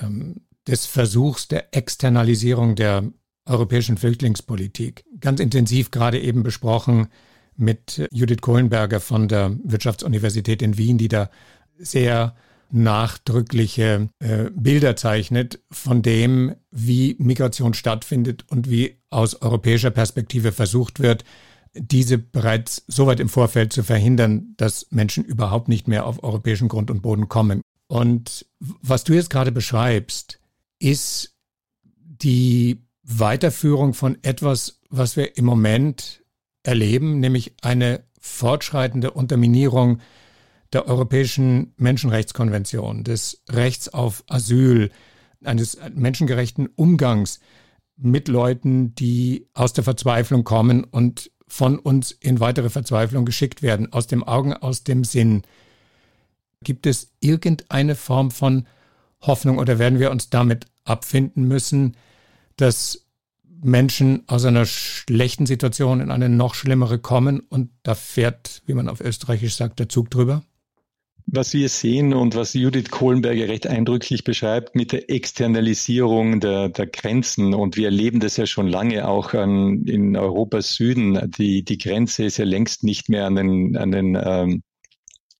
ähm, 0.00 0.36
des 0.66 0.86
Versuchs 0.86 1.48
der 1.48 1.74
Externalisierung 1.74 2.76
der 2.76 3.10
europäischen 3.46 3.96
Flüchtlingspolitik 3.96 5.04
ganz 5.20 5.40
intensiv 5.40 5.90
gerade 5.90 6.20
eben 6.20 6.42
besprochen 6.42 7.08
mit 7.56 8.06
Judith 8.12 8.42
Kohlenberger 8.42 9.00
von 9.00 9.26
der 9.26 9.56
Wirtschaftsuniversität 9.64 10.60
in 10.62 10.76
Wien, 10.76 10.98
die 10.98 11.08
da 11.08 11.30
sehr 11.78 12.36
nachdrückliche 12.70 14.08
äh, 14.18 14.50
Bilder 14.54 14.96
zeichnet 14.96 15.60
von 15.70 16.02
dem, 16.02 16.54
wie 16.70 17.16
Migration 17.18 17.74
stattfindet 17.74 18.44
und 18.48 18.70
wie 18.70 18.98
aus 19.10 19.40
europäischer 19.40 19.90
Perspektive 19.90 20.52
versucht 20.52 21.00
wird, 21.00 21.24
diese 21.74 22.18
bereits 22.18 22.84
so 22.86 23.06
weit 23.06 23.20
im 23.20 23.28
Vorfeld 23.28 23.72
zu 23.72 23.82
verhindern, 23.82 24.54
dass 24.56 24.86
Menschen 24.90 25.24
überhaupt 25.24 25.68
nicht 25.68 25.88
mehr 25.88 26.06
auf 26.06 26.22
europäischen 26.22 26.68
Grund 26.68 26.90
und 26.90 27.02
Boden 27.02 27.28
kommen. 27.28 27.62
Und 27.86 28.46
was 28.58 29.04
du 29.04 29.14
jetzt 29.14 29.30
gerade 29.30 29.52
beschreibst, 29.52 30.40
ist 30.78 31.34
die 31.82 32.82
Weiterführung 33.02 33.94
von 33.94 34.18
etwas, 34.22 34.80
was 34.90 35.16
wir 35.16 35.36
im 35.36 35.44
Moment 35.44 36.22
erleben, 36.62 37.20
nämlich 37.20 37.54
eine 37.62 38.04
fortschreitende 38.20 39.12
Unterminierung 39.12 40.00
der 40.72 40.86
Europäischen 40.86 41.72
Menschenrechtskonvention, 41.76 43.04
des 43.04 43.42
Rechts 43.48 43.88
auf 43.88 44.24
Asyl, 44.28 44.90
eines 45.44 45.78
menschengerechten 45.94 46.68
Umgangs 46.74 47.40
mit 47.96 48.28
Leuten, 48.28 48.94
die 48.94 49.46
aus 49.54 49.72
der 49.72 49.84
Verzweiflung 49.84 50.44
kommen 50.44 50.84
und 50.84 51.30
von 51.46 51.78
uns 51.78 52.12
in 52.12 52.40
weitere 52.40 52.70
Verzweiflung 52.70 53.24
geschickt 53.24 53.62
werden, 53.62 53.92
aus 53.92 54.06
dem 54.06 54.22
Augen, 54.22 54.52
aus 54.52 54.84
dem 54.84 55.04
Sinn. 55.04 55.42
Gibt 56.62 56.86
es 56.86 57.12
irgendeine 57.20 57.94
Form 57.94 58.30
von 58.30 58.66
Hoffnung 59.20 59.58
oder 59.58 59.78
werden 59.78 59.98
wir 59.98 60.10
uns 60.10 60.30
damit 60.30 60.66
abfinden 60.84 61.44
müssen, 61.44 61.96
dass 62.56 63.06
Menschen 63.60 64.22
aus 64.28 64.44
einer 64.44 64.66
schlechten 64.66 65.46
Situation 65.46 66.00
in 66.00 66.10
eine 66.10 66.28
noch 66.28 66.54
schlimmere 66.54 66.98
kommen 66.98 67.40
und 67.40 67.70
da 67.82 67.94
fährt, 67.94 68.62
wie 68.66 68.74
man 68.74 68.88
auf 68.88 69.00
Österreichisch 69.00 69.56
sagt, 69.56 69.78
der 69.78 69.88
Zug 69.88 70.10
drüber? 70.10 70.42
Was 71.30 71.52
wir 71.52 71.68
sehen 71.68 72.14
und 72.14 72.34
was 72.34 72.54
Judith 72.54 72.90
Kohlenberger 72.90 73.48
recht 73.48 73.66
eindrücklich 73.66 74.24
beschreibt 74.24 74.74
mit 74.74 74.92
der 74.92 75.10
Externalisierung 75.10 76.40
der, 76.40 76.70
der 76.70 76.86
Grenzen. 76.86 77.52
Und 77.52 77.76
wir 77.76 77.86
erleben 77.86 78.20
das 78.20 78.38
ja 78.38 78.46
schon 78.46 78.66
lange 78.66 79.06
auch 79.06 79.34
an, 79.34 79.84
in 79.84 80.16
Europas 80.16 80.74
Süden. 80.74 81.30
Die, 81.36 81.64
die 81.64 81.78
Grenze 81.78 82.24
ist 82.24 82.38
ja 82.38 82.46
längst 82.46 82.82
nicht 82.82 83.10
mehr 83.10 83.26
an 83.26 83.34
den, 83.34 83.76
an 83.76 83.92
den 83.92 84.18
ähm, 84.20 84.62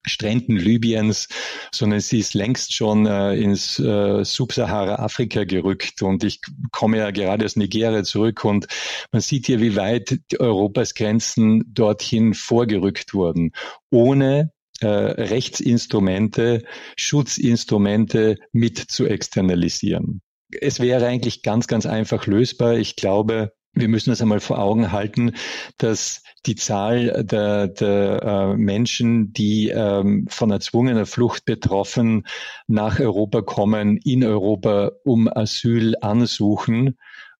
Stränden 0.04 0.56
Libyens, 0.56 1.28
sondern 1.72 2.00
sie 2.00 2.18
ist 2.18 2.34
längst 2.34 2.74
schon 2.74 3.06
äh, 3.06 3.34
ins 3.34 3.78
äh, 3.78 4.24
Subsahara-Afrika 4.24 5.44
gerückt. 5.44 6.02
Und 6.02 6.22
ich 6.22 6.40
komme 6.70 6.98
ja 6.98 7.10
gerade 7.12 7.46
aus 7.46 7.56
Nigeria 7.56 8.04
zurück 8.04 8.44
und 8.44 8.66
man 9.10 9.22
sieht 9.22 9.46
hier, 9.46 9.60
wie 9.60 9.74
weit 9.74 10.18
Europas 10.38 10.92
Grenzen 10.92 11.64
dorthin 11.72 12.34
vorgerückt 12.34 13.14
wurden, 13.14 13.52
ohne 13.90 14.52
äh, 14.80 14.86
Rechtsinstrumente, 14.86 16.64
Schutzinstrumente 16.96 18.36
mit 18.52 18.78
zu 18.78 19.06
externalisieren. 19.06 20.20
Es 20.60 20.80
wäre 20.80 21.06
eigentlich 21.06 21.42
ganz, 21.42 21.66
ganz 21.66 21.86
einfach 21.86 22.26
lösbar. 22.26 22.76
Ich 22.76 22.96
glaube, 22.96 23.52
wir 23.74 23.88
müssen 23.88 24.10
uns 24.10 24.22
einmal 24.22 24.40
vor 24.40 24.58
Augen 24.58 24.92
halten, 24.92 25.32
dass 25.76 26.22
die 26.46 26.56
Zahl 26.56 27.24
der, 27.24 27.68
der 27.68 28.22
äh, 28.22 28.56
Menschen, 28.56 29.32
die 29.32 29.68
ähm, 29.68 30.26
von 30.28 30.50
erzwungener 30.50 31.06
Flucht 31.06 31.44
betroffen 31.44 32.26
nach 32.66 32.98
Europa 32.98 33.42
kommen, 33.42 33.98
in 33.98 34.24
Europa 34.24 34.92
um 35.04 35.28
Asyl 35.28 35.94
ansuchen, 36.00 36.96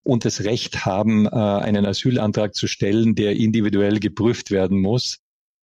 und 0.09 0.25
das 0.25 0.45
Recht 0.45 0.87
haben, 0.87 1.27
äh, 1.27 1.29
einen 1.29 1.85
Asylantrag 1.85 2.55
zu 2.55 2.67
stellen, 2.67 3.15
der 3.15 3.37
individuell 3.37 4.01
geprüft 4.01 4.51
werden 4.51 4.81
muss. 4.81 5.19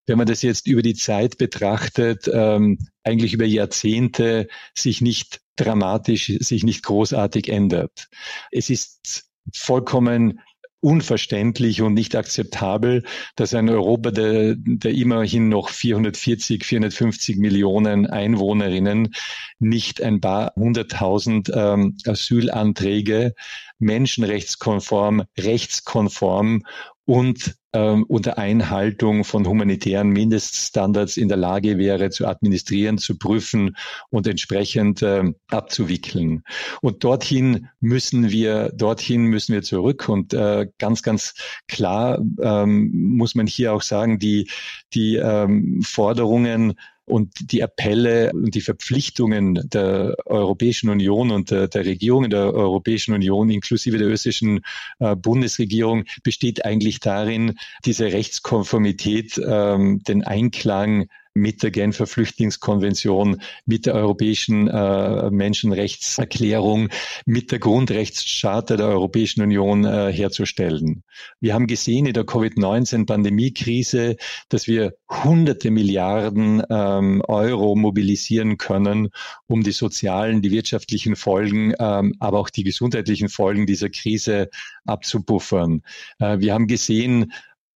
Wenn 0.08 0.18
man 0.18 0.28
das 0.28 0.42
jetzt 0.42 0.68
über 0.68 0.82
die 0.82 0.94
Zeit 0.94 1.38
betrachtet, 1.38 2.30
ähm, 2.32 2.78
eigentlich 3.04 3.34
über 3.34 3.46
Jahrzehnte 3.46 4.48
sich 4.74 5.02
nicht 5.02 5.42
dramatisch, 5.56 6.32
sich 6.40 6.64
nicht 6.64 6.84
großartig 6.84 7.50
ändert. 7.50 8.08
Es 8.52 8.70
ist 8.70 9.26
vollkommen 9.54 10.40
unverständlich 10.86 11.82
und 11.82 11.96
nicht 11.96 12.16
akzeptabel, 12.16 13.04
dass 13.36 13.56
ein 13.56 13.70
Europa, 13.70 14.12
der, 14.12 14.56
der 14.56 14.92
immerhin 14.92 15.50
noch 15.50 15.70
440, 15.70 16.64
450 16.64 17.38
Millionen 17.38 18.06
Einwohnerinnen 18.06 19.16
nicht 19.58 20.04
ein 20.04 20.22
paar 20.22 20.54
hunderttausend 20.56 21.52
ähm, 21.52 21.98
Asylanträge 22.06 23.34
menschenrechtskonform, 23.80 25.24
rechtskonform 25.38 26.64
und 27.06 27.56
ähm, 27.74 28.04
unter 28.08 28.38
Einhaltung 28.38 29.24
von 29.24 29.46
humanitären 29.46 30.10
Mindeststandards 30.10 31.18
in 31.18 31.28
der 31.28 31.38
Lage 31.38 31.78
wäre, 31.78 32.10
zu 32.10 32.26
administrieren, 32.26 32.98
zu 32.98 33.18
prüfen 33.18 33.76
und 34.10 34.28
entsprechend 34.28 35.02
äh, 35.04 35.24
abzuwickeln. 35.50 36.44
Und 36.82 37.04
dorthin 37.04 37.68
müssen 37.80 38.32
wir, 38.32 38.72
dorthin 38.74 39.26
müssen 39.26 39.54
wir 39.54 39.62
zurück. 39.62 40.10
Und 40.10 40.34
äh, 40.34 40.68
ganz, 40.80 41.04
ganz 41.04 41.36
klar 41.68 42.20
ähm, 42.42 42.92
muss 42.94 43.36
man 43.36 43.46
hier 43.46 43.74
auch 43.74 43.84
sagen, 43.84 44.18
die, 44.18 44.50
die 44.94 45.18
ähm, 45.18 45.82
Forderungen 45.84 46.74
und 47.06 47.52
die 47.52 47.62
Appelle 47.64 48.32
und 48.34 48.56
die 48.56 48.62
Verpflichtungen 48.62 49.70
der 49.70 50.16
Europäischen 50.26 50.90
Union 50.90 51.32
und 51.32 51.52
der, 51.52 51.68
der 51.68 51.86
Regierungen 51.86 52.30
der 52.30 52.54
Europäischen 52.54 53.14
Union 53.14 53.50
inklusive 53.50 53.98
der 53.98 54.08
österreichischen 54.08 54.62
äh, 55.00 55.16
Bundesregierung 55.16 56.06
besteht 56.24 56.66
eigentlich 56.66 57.00
darin, 57.00 57.58
diese 57.86 58.06
Rechtskonformität, 58.06 59.40
ähm, 59.46 60.02
den 60.04 60.24
Einklang 60.24 61.08
mit 61.36 61.62
der 61.64 61.70
Genfer 61.70 62.08
Flüchtlingskonvention, 62.08 63.42
mit 63.66 63.86
der 63.86 63.94
Europäischen 63.94 64.68
äh, 64.68 65.30
Menschenrechtserklärung, 65.30 66.90
mit 67.26 67.52
der 67.52 67.60
Grundrechtscharta 67.60 68.78
der 68.78 68.88
Europäischen 68.88 69.42
Union 69.42 69.84
äh, 69.84 70.12
herzustellen. 70.12 71.04
Wir 71.42 71.54
haben 71.54 71.68
gesehen 71.68 72.06
in 72.06 72.14
der 72.14 72.26
Covid-19-Pandemiekrise, 72.26 74.16
dass 74.50 74.68
wir 74.68 74.96
hunderte 75.10 75.72
Milliarden 75.72 76.64
ähm, 76.70 77.22
Euro 77.28 77.76
mobilisieren 77.76 78.58
können, 78.58 79.10
um 79.48 79.62
die 79.62 79.74
sozialen, 79.74 80.42
die 80.42 80.52
wirtschaftlichen 80.52 81.18
Folgen, 81.18 81.74
ähm, 81.80 82.16
aber 82.20 82.40
auch 82.40 82.50
die 82.50 82.64
gesundheitlichen 82.64 83.28
Folgen 83.28 83.66
dieser 83.66 83.90
Krise 83.90 84.50
abzupuffern. 84.86 85.82
Äh, 86.20 86.40
wir 86.40 86.54
haben 86.54 86.68
gesehen, 86.68 87.34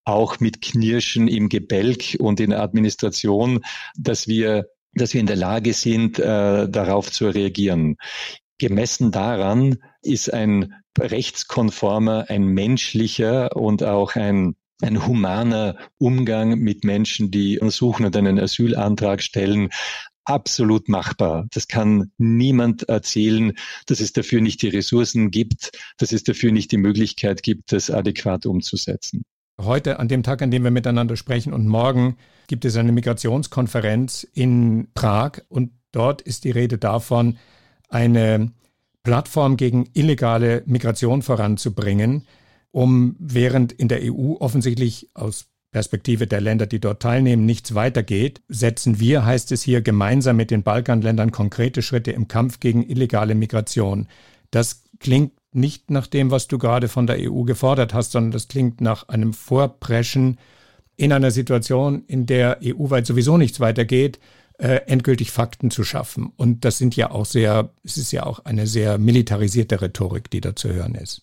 auch 0.10 0.40
mit 0.40 0.62
Knirschen 0.62 1.28
im 1.28 1.50
Gebälk 1.50 2.18
und 2.20 2.40
in 2.40 2.50
der 2.50 2.62
Administration, 2.62 3.62
dass 3.98 4.28
wir, 4.28 4.68
dass 4.94 5.14
wir 5.14 5.22
in 5.22 5.28
der 5.28 5.36
Lage 5.36 5.74
sind, 5.74 6.20
äh, 6.20 6.68
darauf 6.70 7.12
zu 7.12 7.28
reagieren. 7.28 7.98
Gemessen 8.58 9.12
daran 9.12 9.78
ist 10.02 10.34
ein 10.34 10.74
rechtskonformer, 11.00 12.26
ein 12.28 12.46
menschlicher 12.46 13.56
und 13.56 13.84
auch 13.84 14.16
ein 14.16 14.56
ein 14.82 15.06
humaner 15.06 15.76
Umgang 15.98 16.58
mit 16.58 16.86
Menschen, 16.86 17.32
die 17.32 17.60
suchen 17.68 18.06
und 18.06 18.16
einen 18.16 18.40
Asylantrag 18.40 19.22
stellen, 19.22 19.72
absolut 20.24 20.88
machbar. 20.88 21.48
Das 21.52 21.68
kann 21.68 22.12
niemand 22.18 22.84
erzählen, 22.84 23.54
dass 23.88 24.00
es 24.00 24.14
dafür 24.14 24.42
nicht 24.42 24.62
die 24.62 24.70
Ressourcen 24.70 25.32
gibt, 25.32 25.72
dass 25.98 26.12
es 26.12 26.24
dafür 26.24 26.52
nicht 26.52 26.72
die 26.72 26.78
Möglichkeit 26.78 27.44
gibt, 27.44 27.72
das 27.72 27.90
adäquat 27.90 28.46
umzusetzen. 28.46 29.26
Heute, 29.62 30.00
an 30.00 30.08
dem 30.08 30.24
Tag, 30.24 30.42
an 30.42 30.52
dem 30.52 30.64
wir 30.64 30.72
miteinander 30.72 31.18
sprechen 31.18 31.52
und 31.52 31.68
morgen 31.68 32.16
gibt 32.48 32.64
es 32.64 32.78
eine 32.78 32.94
Migrationskonferenz 32.94 34.26
in 34.34 34.88
Prag 34.94 35.42
und 35.50 35.72
dort 35.92 36.22
ist 36.22 36.46
die 36.46 36.52
Rede 36.52 36.78
davon, 36.78 37.38
eine 37.90 38.54
Plattform 39.04 39.58
gegen 39.58 39.90
illegale 39.94 40.64
Migration 40.66 41.22
voranzubringen, 41.22 42.26
um 42.72 43.18
während 43.20 43.74
in 43.74 43.90
der 43.90 44.00
EU 44.04 44.36
offensichtlich 44.40 45.10
aus 45.14 45.48
Perspektive 45.72 46.26
der 46.26 46.40
Länder, 46.40 46.66
die 46.66 46.80
dort 46.80 47.02
teilnehmen, 47.02 47.46
nichts 47.46 47.76
weitergeht, 47.76 48.42
setzen 48.48 49.00
wir, 49.00 49.26
heißt 49.26 49.52
es 49.52 49.62
hier, 49.62 49.82
gemeinsam 49.82 50.38
mit 50.38 50.52
den 50.52 50.64
Balkanländern 50.64 51.32
konkrete 51.32 51.82
Schritte 51.82 52.12
im 52.12 52.30
Kampf 52.30 52.62
gegen 52.62 52.90
illegale 52.90 53.36
Migration. 53.36 54.08
Das 54.52 54.84
klingt 55.00 55.34
nicht 55.52 55.90
nach 55.92 56.08
dem, 56.08 56.32
was 56.32 56.48
du 56.48 56.58
gerade 56.58 56.88
von 56.88 57.08
der 57.08 57.18
EU 57.20 57.44
gefordert 57.44 57.94
hast, 57.94 58.12
sondern 58.12 58.32
das 58.32 58.48
klingt 58.48 58.82
nach 58.82 59.08
einem 59.10 59.34
Vorpreschen 59.34 60.40
in 60.96 61.12
einer 61.14 61.32
Situation, 61.32 62.04
in 62.08 62.26
der 62.26 62.60
EU-weit 62.64 63.06
sowieso 63.06 63.38
nichts 63.38 63.60
weitergeht, 63.60 64.20
äh, 64.58 64.82
endgültig 64.88 65.32
Fakten 65.32 65.72
zu 65.72 65.84
schaffen. 65.84 66.32
Und 66.36 66.66
das 66.66 66.78
sind 66.78 66.96
ja 66.96 67.12
auch 67.12 67.26
sehr, 67.26 67.72
es 67.84 67.98
ist 67.98 68.12
ja 68.12 68.26
auch 68.26 68.46
eine 68.46 68.68
sehr 68.68 68.98
militarisierte 68.98 69.82
Rhetorik, 69.82 70.30
die 70.30 70.42
da 70.42 70.56
zu 70.56 70.70
hören 70.74 70.96
ist. 70.96 71.22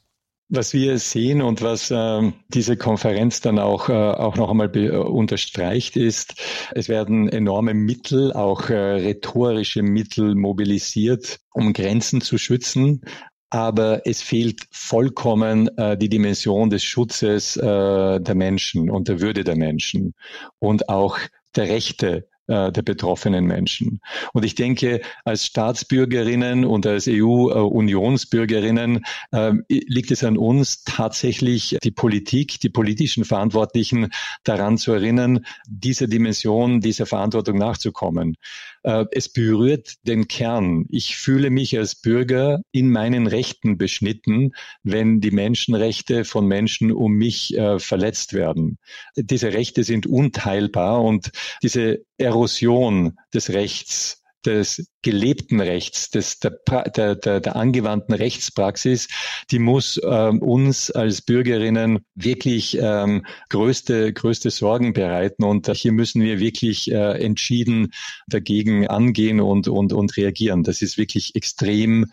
Was 0.49 0.73
wir 0.73 0.97
sehen 0.99 1.43
und 1.43 1.61
was 1.61 1.91
äh, 1.91 2.33
diese 2.49 2.77
Konferenz 2.77 3.41
dann 3.41 3.59
auch, 3.59 3.89
äh, 3.89 3.93
auch 3.93 4.37
noch 4.37 4.49
einmal 4.49 4.69
be- 4.69 5.03
unterstreicht, 5.03 5.97
ist, 5.97 6.35
es 6.73 6.89
werden 6.89 7.29
enorme 7.29 7.75
Mittel, 7.75 8.33
auch 8.33 8.71
äh, 8.71 8.75
rhetorische 8.75 9.83
Mittel 9.83 10.37
mobilisiert, 10.37 11.41
um 11.53 11.73
Grenzen 11.73 12.21
zu 12.21 12.39
schützen 12.39 13.03
aber 13.51 14.07
es 14.07 14.23
fehlt 14.23 14.67
vollkommen 14.71 15.69
äh, 15.77 15.97
die 15.97 16.09
Dimension 16.09 16.71
des 16.71 16.83
Schutzes 16.85 17.57
äh, 17.57 18.21
der 18.21 18.35
Menschen 18.35 18.91
und 18.91 19.09
der 19.09 19.21
Würde 19.21 19.45
der 19.45 19.57
Menschen 19.57 20.15
und 20.59 20.89
auch 20.89 21.19
der 21.55 21.69
Rechte 21.69 22.29
äh, 22.49 22.71
der 22.71 22.83
betroffenen 22.83 23.45
Menschen. 23.45 24.01
Und 24.33 24.45
ich 24.45 24.55
denke, 24.55 25.01
als 25.25 25.47
Staatsbürgerinnen 25.47 26.65
und 26.65 26.87
als 26.87 27.09
EU-Unionsbürgerinnen 27.09 29.05
äh, 29.33 29.53
liegt 29.69 30.13
es 30.13 30.23
an 30.23 30.39
uns, 30.39 30.85
tatsächlich 30.85 31.77
die 31.83 31.91
Politik, 31.91 32.61
die 32.61 32.69
politischen 32.69 33.25
Verantwortlichen 33.25 34.11
daran 34.45 34.79
zu 34.79 34.93
erinnern, 34.93 35.45
dieser 35.67 36.07
Dimension, 36.07 36.81
dieser 36.81 37.07
Verantwortung 37.07 37.59
nachzukommen. 37.59 38.37
Äh, 38.87 39.05
es 39.11 39.29
berührt 39.29 39.95
den 40.07 40.29
Kern. 40.29 40.87
Ich 40.89 41.17
fühle 41.17 41.51
mich 41.51 41.77
als 41.77 41.97
Bürger 41.97 42.63
in 42.71 42.89
meinen 42.91 43.27
Rechten 43.27 43.79
beschnitten, 43.79 44.53
wenn 44.85 45.21
die 45.21 45.33
Menschenrechte 45.33 46.25
von 46.25 46.47
Menschen 46.47 46.93
um 46.93 47.13
mich 47.13 47.57
äh, 47.57 47.81
verletzt 47.81 48.33
werden. 48.33 48.79
Diese 49.17 49.53
Rechte 49.53 49.83
sind 49.83 50.07
unteilbar 50.07 51.03
und 51.03 51.33
diese 51.65 52.05
Erosion 52.17 53.19
des 53.35 53.51
Rechts 53.51 54.23
des 54.47 54.87
gelebten 55.03 55.61
Rechts, 55.61 56.11
des, 56.11 56.39
der, 56.41 56.59
der, 56.97 57.15
der, 57.15 57.41
der 57.41 57.57
angewandten 57.57 58.15
Rechtspraxis, 58.15 59.09
die 59.51 59.59
muss 59.59 60.01
ähm, 60.03 60.41
uns 60.41 60.91
als 60.91 61.23
Bürgerinnen 61.23 62.01
wirklich 62.15 62.79
ähm, 62.81 63.25
größte, 63.49 64.13
größte 64.13 64.51
Sorgen 64.51 64.93
bereiten. 64.93 65.45
Und 65.45 65.71
hier 65.71 65.93
müssen 65.93 66.23
wir 66.23 66.41
wirklich 66.41 66.91
äh, 66.91 67.23
entschieden 67.23 67.93
dagegen 68.27 68.89
angehen 68.89 69.41
und, 69.41 69.69
und, 69.69 69.93
und 69.93 70.17
reagieren. 70.17 70.63
Das 70.63 70.83
ist 70.83 70.99
wirklich 70.99 71.35
extrem 71.35 72.07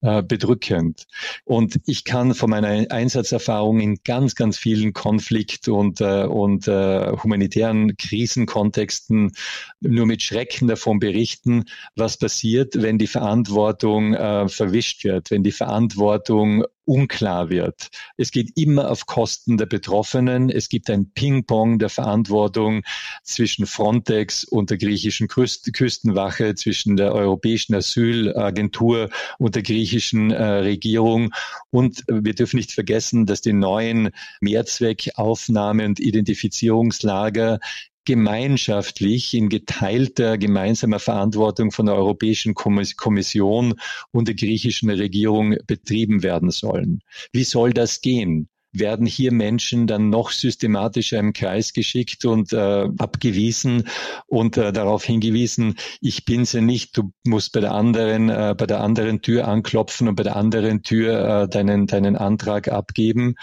äh, 0.00 0.22
bedrückend. 0.22 1.04
Und 1.44 1.80
ich 1.86 2.04
kann 2.04 2.34
von 2.34 2.50
meiner 2.50 2.90
Einsatzerfahrung 2.90 3.80
in 3.80 3.98
ganz, 4.02 4.34
ganz 4.34 4.58
vielen 4.58 4.92
Konflikt- 4.92 5.68
und, 5.68 6.00
äh, 6.00 6.24
und 6.24 6.66
äh, 6.66 7.12
humanitären 7.22 7.96
Krisenkontexten 7.96 9.32
nur 9.80 10.06
mit 10.06 10.22
Schrecken 10.22 10.68
davon 10.68 10.98
berichten, 10.98 11.64
was 11.96 12.16
passiert, 12.16 12.80
wenn 12.82 12.98
die 12.98 13.06
Verantwortung 13.06 14.14
äh, 14.14 14.48
verwischt 14.48 15.04
wird, 15.04 15.30
wenn 15.30 15.42
die 15.42 15.52
Verantwortung 15.52 16.64
unklar 16.90 17.50
wird. 17.50 17.88
Es 18.16 18.32
geht 18.32 18.50
immer 18.56 18.90
auf 18.90 19.06
Kosten 19.06 19.56
der 19.56 19.66
Betroffenen. 19.66 20.50
Es 20.50 20.68
gibt 20.68 20.90
ein 20.90 21.12
Ping-Pong 21.12 21.78
der 21.78 21.88
Verantwortung 21.88 22.82
zwischen 23.22 23.66
Frontex 23.66 24.42
und 24.42 24.70
der 24.70 24.76
griechischen 24.76 25.28
Küst 25.28 25.72
Küstenwache, 25.72 26.56
zwischen 26.56 26.96
der 26.96 27.14
Europäischen 27.14 27.76
Asylagentur 27.76 29.08
und 29.38 29.54
der 29.54 29.62
griechischen 29.62 30.32
äh, 30.32 30.42
Regierung. 30.42 31.30
Und 31.70 32.02
wir 32.08 32.34
dürfen 32.34 32.56
nicht 32.56 32.72
vergessen, 32.72 33.24
dass 33.24 33.40
die 33.40 33.52
neuen 33.52 34.10
Mehrzweckaufnahme- 34.40 35.86
und 35.86 36.00
Identifizierungslager 36.00 37.60
gemeinschaftlich 38.04 39.34
in 39.34 39.48
geteilter 39.48 40.38
gemeinsamer 40.38 40.98
Verantwortung 40.98 41.70
von 41.70 41.86
der 41.86 41.94
Europäischen 41.94 42.54
Kommission 42.54 43.74
und 44.10 44.26
der 44.26 44.34
griechischen 44.34 44.90
Regierung 44.90 45.56
betrieben 45.66 46.22
werden 46.22 46.50
sollen. 46.80 47.00
Wie 47.32 47.44
soll 47.44 47.72
das 47.72 48.00
gehen? 48.00 48.48
werden 48.72 49.04
hier 49.04 49.32
Menschen 49.32 49.88
dann 49.88 50.10
noch 50.10 50.30
systematischer 50.30 51.18
im 51.18 51.32
Kreis 51.32 51.72
geschickt 51.72 52.24
und 52.24 52.52
äh, 52.52 52.86
abgewiesen 52.98 53.88
und 54.28 54.56
äh, 54.58 54.72
darauf 54.72 55.02
hingewiesen, 55.02 55.74
ich 56.00 56.24
bin 56.24 56.44
sie 56.44 56.60
nicht, 56.60 56.96
du 56.96 57.12
musst 57.24 57.50
bei 57.50 57.58
der 57.58 57.72
anderen, 57.72 58.28
äh, 58.28 58.54
bei 58.56 58.66
der 58.66 58.80
anderen 58.80 59.22
Tür 59.22 59.48
anklopfen 59.48 60.06
und 60.06 60.14
bei 60.14 60.22
der 60.22 60.36
anderen 60.36 60.84
Tür 60.84 61.42
äh, 61.42 61.48
deinen, 61.48 61.88
deinen 61.88 62.14
Antrag 62.14 62.68
abgeben. 62.68 63.34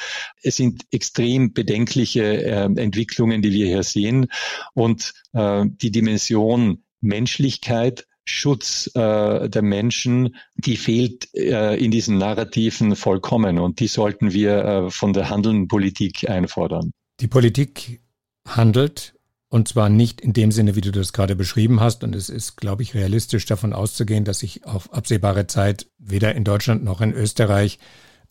Es 0.43 0.55
sind 0.55 0.83
extrem 0.91 1.51
bedenkliche 1.51 2.45
äh, 2.45 2.63
Entwicklungen, 2.63 3.41
die 3.41 3.51
wir 3.51 3.65
hier 3.65 3.83
sehen 3.83 4.27
und 4.75 5.11
äh, 5.33 5.65
die 5.67 5.91
Dimension 5.91 6.85
Menschlichkeit 7.01 8.07
Schutz 8.29 8.89
äh, 8.93 9.49
der 9.49 9.61
Menschen, 9.61 10.35
die 10.55 10.77
fehlt 10.77 11.33
äh, 11.33 11.75
in 11.75 11.91
diesen 11.91 12.17
Narrativen 12.17 12.95
vollkommen 12.95 13.59
und 13.59 13.79
die 13.79 13.87
sollten 13.87 14.33
wir 14.33 14.65
äh, 14.65 14.89
von 14.89 15.13
der 15.13 15.29
handelnden 15.29 15.67
Politik 15.67 16.29
einfordern. 16.29 16.91
Die 17.19 17.27
Politik 17.27 18.01
handelt 18.47 19.17
und 19.49 19.67
zwar 19.67 19.89
nicht 19.89 20.19
in 20.19 20.33
dem 20.33 20.51
Sinne, 20.51 20.75
wie 20.75 20.81
du 20.81 20.91
das 20.91 21.13
gerade 21.13 21.35
beschrieben 21.35 21.79
hast. 21.79 22.03
Und 22.03 22.15
es 22.15 22.29
ist, 22.29 22.57
glaube 22.57 22.83
ich, 22.83 22.93
realistisch 22.93 23.45
davon 23.45 23.71
auszugehen, 23.71 24.25
dass 24.25 24.39
sich 24.39 24.65
auf 24.65 24.91
absehbare 24.93 25.47
Zeit 25.47 25.87
weder 25.97 26.35
in 26.35 26.43
Deutschland 26.43 26.83
noch 26.83 26.99
in 26.99 27.13
Österreich 27.13 27.79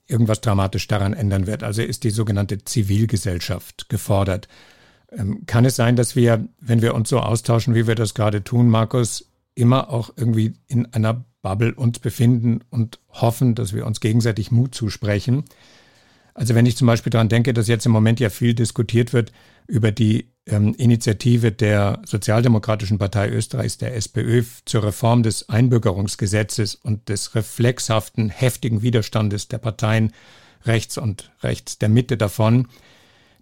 irgendwas 0.07 0.41
dramatisch 0.41 0.87
daran 0.89 1.15
ändern 1.15 1.47
wird. 1.47 1.63
Also 1.63 1.83
ist 1.83 2.05
die 2.05 2.11
sogenannte 2.11 2.63
Zivilgesellschaft 2.65 3.89
gefordert. 3.89 4.47
Ähm, 5.11 5.45
kann 5.47 5.65
es 5.65 5.77
sein, 5.77 5.97
dass 5.97 6.17
wir, 6.17 6.47
wenn 6.61 6.83
wir 6.83 6.95
uns 6.95 7.09
so 7.09 7.19
austauschen, 7.19 7.75
wie 7.75 7.87
wir 7.87 7.95
das 7.95 8.15
gerade 8.15 8.45
tun, 8.45 8.69
Markus, 8.69 9.31
immer 9.57 9.91
auch 9.91 10.11
irgendwie 10.17 10.55
in 10.69 10.87
einer 10.93 11.25
Bubble 11.43 11.75
uns 11.75 11.99
befinden 11.99 12.61
und 12.71 13.01
hoffen, 13.09 13.57
dass 13.57 13.73
wir 13.73 13.87
uns 13.87 14.01
gegenseitig 14.01 14.53
Mut 14.53 14.75
zusprechen. 14.75 15.45
Also 16.35 16.55
wenn 16.55 16.67
ich 16.67 16.77
zum 16.77 16.87
Beispiel 16.87 17.11
daran 17.11 17.31
denke, 17.31 17.55
dass 17.55 17.67
jetzt 17.67 17.87
im 17.87 17.93
Moment 17.93 18.21
ja 18.21 18.29
viel 18.29 18.55
diskutiert 18.55 19.13
wird 19.13 19.33
über 19.67 19.91
die 19.91 20.29
ähm, 20.47 20.75
Initiative 20.75 21.51
der 21.51 22.03
Sozialdemokratischen 22.05 22.99
Partei 22.99 23.31
Österreichs, 23.31 23.79
der 23.79 23.97
SPÖ, 23.97 24.43
zur 24.67 24.85
Reform 24.85 25.23
des 25.23 25.49
Einbürgerungsgesetzes 25.49 26.75
und 26.75 27.09
des 27.09 27.35
reflexhaften, 27.35 28.29
heftigen 28.29 28.83
Widerstandes 28.83 29.49
der 29.49 29.59
Parteien 29.59 30.13
rechts 30.65 30.99
und 30.99 31.33
rechts 31.43 31.79
der 31.79 31.89
Mitte 31.89 32.19
davon, 32.19 32.69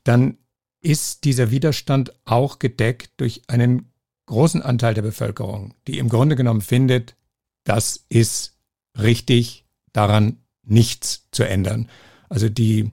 dann 0.04 0.38
ist 0.80 1.24
dieser 1.24 1.50
Widerstand 1.50 2.12
auch 2.24 2.58
gedeckt 2.58 3.12
durch 3.16 3.42
einen 3.48 3.90
großen 4.26 4.62
Anteil 4.62 4.94
der 4.94 5.02
Bevölkerung, 5.02 5.74
die 5.86 5.98
im 5.98 6.08
Grunde 6.08 6.36
genommen 6.36 6.60
findet, 6.60 7.16
das 7.64 8.04
ist 8.08 8.56
richtig, 8.98 9.64
daran 9.92 10.38
nichts 10.62 11.28
zu 11.30 11.44
ändern. 11.44 11.88
Also 12.28 12.48
die 12.48 12.90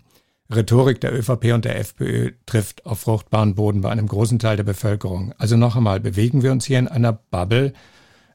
Rhetorik 0.53 0.99
der 0.99 1.13
ÖVP 1.13 1.53
und 1.53 1.65
der 1.65 1.79
FPÖ 1.79 2.33
trifft 2.45 2.85
auf 2.85 3.01
fruchtbaren 3.01 3.55
Boden 3.55 3.81
bei 3.81 3.89
einem 3.89 4.07
großen 4.07 4.39
Teil 4.39 4.57
der 4.57 4.63
Bevölkerung. 4.63 5.33
Also 5.37 5.55
noch 5.55 5.75
einmal, 5.75 5.99
bewegen 5.99 6.43
wir 6.43 6.51
uns 6.51 6.65
hier 6.65 6.79
in 6.79 6.87
einer 6.87 7.13
Bubble 7.13 7.73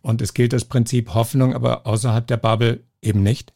und 0.01 0.23
es 0.23 0.35
gilt 0.35 0.53
das 0.53 0.65
Prinzip 0.65 1.15
Hoffnung, 1.15 1.55
aber 1.55 1.87
außerhalb 1.87 2.27
der 2.27 2.39
Bubble 2.39 2.85
eben 3.03 3.23
nicht? 3.23 3.53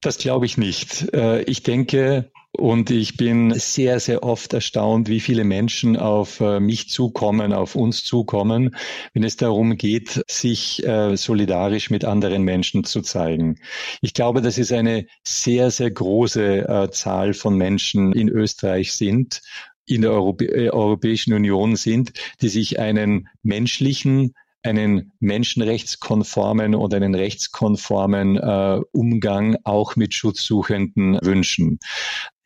Das 0.00 0.18
glaube 0.18 0.46
ich 0.46 0.56
nicht. 0.56 1.12
Äh, 1.14 1.42
ich 1.42 1.62
denke, 1.62 2.30
und 2.56 2.90
ich 2.90 3.16
bin 3.16 3.52
sehr, 3.54 4.00
sehr 4.00 4.22
oft 4.22 4.52
erstaunt, 4.52 5.08
wie 5.08 5.20
viele 5.20 5.44
Menschen 5.44 5.96
auf 5.96 6.40
äh, 6.40 6.58
mich 6.60 6.88
zukommen, 6.88 7.52
auf 7.52 7.76
uns 7.76 8.04
zukommen, 8.04 8.74
wenn 9.12 9.24
es 9.24 9.36
darum 9.36 9.76
geht, 9.76 10.22
sich 10.28 10.86
äh, 10.86 11.16
solidarisch 11.16 11.90
mit 11.90 12.04
anderen 12.04 12.42
Menschen 12.42 12.84
zu 12.84 13.02
zeigen. 13.02 13.58
Ich 14.00 14.14
glaube, 14.14 14.40
dass 14.40 14.58
es 14.58 14.72
eine 14.72 15.06
sehr, 15.22 15.70
sehr 15.70 15.90
große 15.90 16.68
äh, 16.68 16.90
Zahl 16.90 17.34
von 17.34 17.56
Menschen 17.56 18.12
in 18.12 18.28
Österreich 18.28 18.92
sind, 18.92 19.42
in 19.86 20.02
der 20.02 20.12
Europäischen 20.12 21.32
Union 21.32 21.76
sind, 21.76 22.12
die 22.40 22.48
sich 22.48 22.80
einen 22.80 23.28
menschlichen, 23.42 24.34
einen 24.66 25.12
menschenrechtskonformen 25.20 26.74
und 26.74 26.92
einen 26.92 27.14
rechtskonformen 27.14 28.36
äh, 28.36 28.80
Umgang 28.92 29.56
auch 29.64 29.96
mit 29.96 30.14
Schutzsuchenden 30.14 31.18
wünschen. 31.22 31.78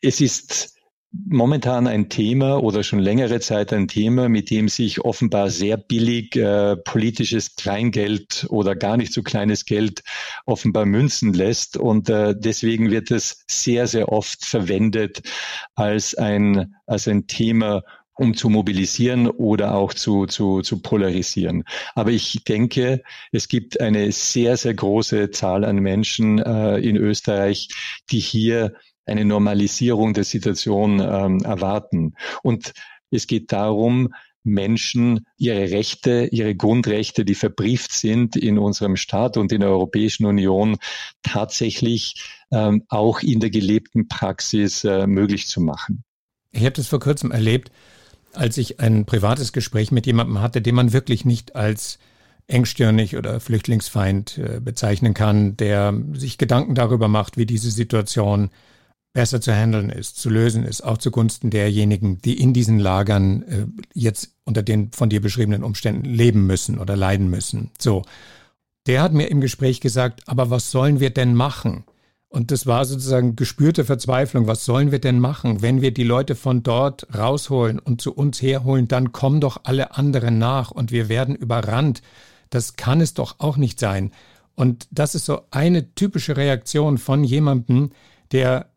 Es 0.01 0.21
ist 0.21 0.75
momentan 1.13 1.87
ein 1.87 2.09
Thema 2.09 2.63
oder 2.63 2.83
schon 2.83 2.99
längere 2.99 3.39
Zeit 3.41 3.73
ein 3.73 3.87
Thema, 3.87 4.29
mit 4.29 4.49
dem 4.49 4.69
sich 4.69 5.01
offenbar 5.01 5.49
sehr 5.49 5.75
billig 5.75 6.35
äh, 6.37 6.77
politisches 6.77 7.55
Kleingeld 7.55 8.45
oder 8.49 8.75
gar 8.75 8.95
nicht 8.95 9.11
so 9.11 9.21
kleines 9.21 9.65
Geld 9.65 10.03
offenbar 10.45 10.85
münzen 10.85 11.33
lässt. 11.33 11.75
Und 11.75 12.09
äh, 12.09 12.33
deswegen 12.37 12.91
wird 12.91 13.11
es 13.11 13.43
sehr, 13.49 13.87
sehr 13.87 14.09
oft 14.09 14.45
verwendet 14.45 15.21
als 15.75 16.15
ein, 16.15 16.75
als 16.85 17.07
ein 17.07 17.27
Thema, 17.27 17.83
um 18.21 18.35
zu 18.35 18.49
mobilisieren 18.49 19.27
oder 19.27 19.73
auch 19.73 19.95
zu, 19.95 20.27
zu, 20.27 20.61
zu 20.61 20.79
polarisieren. 20.79 21.63
Aber 21.95 22.11
ich 22.11 22.43
denke, 22.47 23.01
es 23.31 23.47
gibt 23.47 23.81
eine 23.81 24.11
sehr, 24.11 24.57
sehr 24.57 24.75
große 24.75 25.31
Zahl 25.31 25.65
an 25.65 25.77
Menschen 25.77 26.37
äh, 26.37 26.77
in 26.77 26.97
Österreich, 26.97 27.69
die 28.11 28.19
hier 28.19 28.75
eine 29.07 29.25
Normalisierung 29.25 30.13
der 30.13 30.23
Situation 30.23 30.99
ähm, 30.99 31.39
erwarten. 31.43 32.13
Und 32.43 32.73
es 33.09 33.25
geht 33.25 33.51
darum, 33.51 34.13
Menschen 34.43 35.25
ihre 35.37 35.71
Rechte, 35.71 36.29
ihre 36.31 36.53
Grundrechte, 36.53 37.25
die 37.25 37.35
verbrieft 37.35 37.91
sind 37.91 38.35
in 38.35 38.59
unserem 38.59 38.97
Staat 38.97 39.35
und 39.35 39.51
in 39.51 39.61
der 39.61 39.69
Europäischen 39.71 40.27
Union, 40.27 40.77
tatsächlich 41.23 42.23
ähm, 42.51 42.83
auch 42.87 43.21
in 43.21 43.39
der 43.39 43.49
gelebten 43.49 44.07
Praxis 44.07 44.83
äh, 44.83 45.07
möglich 45.07 45.47
zu 45.47 45.59
machen. 45.59 46.03
Ich 46.51 46.61
habe 46.61 46.73
das 46.73 46.87
vor 46.87 46.99
kurzem 46.99 47.31
erlebt 47.31 47.71
als 48.33 48.57
ich 48.57 48.79
ein 48.79 49.05
privates 49.05 49.53
Gespräch 49.53 49.91
mit 49.91 50.05
jemandem 50.05 50.41
hatte, 50.41 50.61
den 50.61 50.75
man 50.75 50.93
wirklich 50.93 51.25
nicht 51.25 51.55
als 51.55 51.99
engstirnig 52.47 53.17
oder 53.17 53.39
Flüchtlingsfeind 53.39 54.37
äh, 54.37 54.59
bezeichnen 54.59 55.13
kann, 55.13 55.57
der 55.57 55.93
sich 56.13 56.37
Gedanken 56.37 56.75
darüber 56.75 57.07
macht, 57.07 57.37
wie 57.37 57.45
diese 57.45 57.71
Situation 57.71 58.49
besser 59.13 59.41
zu 59.41 59.53
handeln 59.53 59.89
ist, 59.89 60.17
zu 60.17 60.29
lösen 60.29 60.63
ist, 60.63 60.81
auch 60.81 60.97
zugunsten 60.97 61.49
derjenigen, 61.49 62.19
die 62.19 62.39
in 62.39 62.53
diesen 62.53 62.79
Lagern 62.79 63.43
äh, 63.43 63.65
jetzt 63.93 64.35
unter 64.45 64.63
den 64.63 64.91
von 64.91 65.09
dir 65.09 65.21
beschriebenen 65.21 65.63
Umständen 65.63 66.05
leben 66.05 66.47
müssen 66.47 66.79
oder 66.79 66.95
leiden 66.95 67.29
müssen. 67.29 67.71
So. 67.79 68.03
Der 68.87 69.03
hat 69.03 69.13
mir 69.13 69.27
im 69.27 69.41
Gespräch 69.41 69.79
gesagt, 69.79 70.27
aber 70.27 70.49
was 70.49 70.71
sollen 70.71 70.99
wir 70.99 71.11
denn 71.11 71.35
machen? 71.35 71.83
Und 72.31 72.49
das 72.51 72.65
war 72.65 72.85
sozusagen 72.85 73.35
gespürte 73.35 73.83
Verzweiflung. 73.83 74.47
Was 74.47 74.63
sollen 74.63 74.93
wir 74.93 74.99
denn 74.99 75.19
machen? 75.19 75.61
Wenn 75.61 75.81
wir 75.81 75.93
die 75.93 76.05
Leute 76.05 76.35
von 76.35 76.63
dort 76.63 77.05
rausholen 77.13 77.77
und 77.77 78.01
zu 78.01 78.13
uns 78.13 78.41
herholen, 78.41 78.87
dann 78.87 79.11
kommen 79.11 79.41
doch 79.41 79.59
alle 79.65 79.97
anderen 79.97 80.37
nach 80.37 80.71
und 80.71 80.93
wir 80.93 81.09
werden 81.09 81.35
überrannt. 81.35 82.01
Das 82.49 82.77
kann 82.77 83.01
es 83.01 83.13
doch 83.13 83.35
auch 83.39 83.57
nicht 83.57 83.81
sein. 83.81 84.11
Und 84.55 84.87
das 84.91 85.13
ist 85.13 85.25
so 85.25 85.41
eine 85.51 85.93
typische 85.93 86.37
Reaktion 86.37 86.99
von 86.99 87.25
jemandem, 87.25 87.89
der 88.31 88.71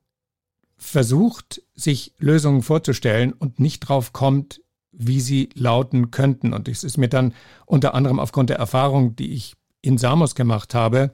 versucht, 0.77 1.63
sich 1.77 2.13
Lösungen 2.19 2.63
vorzustellen 2.63 3.33
und 3.33 3.61
nicht 3.61 3.81
drauf 3.81 4.13
kommt, 4.13 4.63
wie 4.91 5.21
sie 5.21 5.51
lauten 5.55 6.11
könnten. 6.11 6.55
Und 6.55 6.67
es 6.67 6.83
ist 6.83 6.99
mir 6.99 7.09
dann 7.09 7.33
unter 7.67 7.95
anderem 7.95 8.19
aufgrund 8.19 8.51
der 8.51 8.59
Erfahrung, 8.59 9.15
die 9.15 9.33
ich 9.33 9.55
in 9.81 9.97
Samos 9.97 10.35
gemacht 10.35 10.75
habe, 10.75 11.13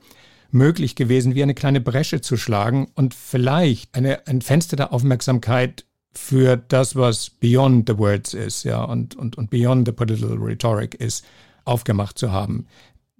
möglich 0.52 0.94
gewesen, 0.94 1.34
wie 1.34 1.42
eine 1.42 1.54
kleine 1.54 1.80
Bresche 1.80 2.20
zu 2.20 2.36
schlagen 2.36 2.88
und 2.94 3.14
vielleicht 3.14 3.94
eine, 3.94 4.26
ein 4.26 4.42
Fenster 4.42 4.76
der 4.76 4.92
Aufmerksamkeit 4.92 5.84
für 6.12 6.56
das, 6.56 6.96
was 6.96 7.30
beyond 7.30 7.88
the 7.88 7.98
words 7.98 8.34
ist, 8.34 8.64
ja, 8.64 8.82
und, 8.82 9.16
und, 9.16 9.38
und 9.38 9.50
beyond 9.50 9.86
the 9.86 9.92
political 9.92 10.36
rhetoric 10.38 10.94
ist, 10.94 11.24
aufgemacht 11.64 12.18
zu 12.18 12.32
haben. 12.32 12.66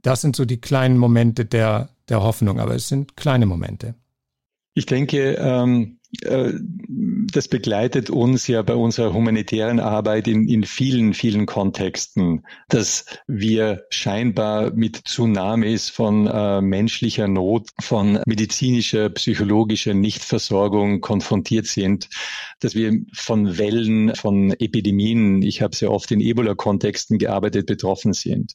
Das 0.02 0.20
sind 0.22 0.34
so 0.34 0.44
die 0.44 0.60
kleinen 0.60 0.98
Momente 0.98 1.44
der, 1.44 1.90
der 2.08 2.22
Hoffnung, 2.22 2.58
aber 2.58 2.74
es 2.74 2.88
sind 2.88 3.16
kleine 3.16 3.46
Momente. 3.46 3.94
Ich 4.74 4.86
denke, 4.86 5.34
ähm, 5.34 5.98
äh, 5.98 5.99
das 6.12 7.46
begleitet 7.46 8.10
uns 8.10 8.48
ja 8.48 8.62
bei 8.62 8.74
unserer 8.74 9.14
humanitären 9.14 9.78
Arbeit 9.78 10.26
in, 10.26 10.48
in 10.48 10.64
vielen, 10.64 11.14
vielen 11.14 11.46
Kontexten, 11.46 12.44
dass 12.68 13.04
wir 13.28 13.84
scheinbar 13.90 14.72
mit 14.72 15.04
Tsunamis 15.06 15.88
von 15.88 16.26
äh, 16.26 16.60
menschlicher 16.60 17.28
Not, 17.28 17.68
von 17.80 18.20
medizinischer, 18.26 19.10
psychologischer 19.10 19.94
Nichtversorgung 19.94 21.00
konfrontiert 21.00 21.66
sind, 21.66 22.08
dass 22.58 22.74
wir 22.74 22.92
von 23.12 23.56
Wellen, 23.56 24.16
von 24.16 24.50
Epidemien, 24.50 25.42
ich 25.42 25.62
habe 25.62 25.76
sehr 25.76 25.92
oft 25.92 26.10
in 26.10 26.20
Ebola-Kontexten 26.20 27.18
gearbeitet, 27.18 27.66
betroffen 27.66 28.14
sind. 28.14 28.54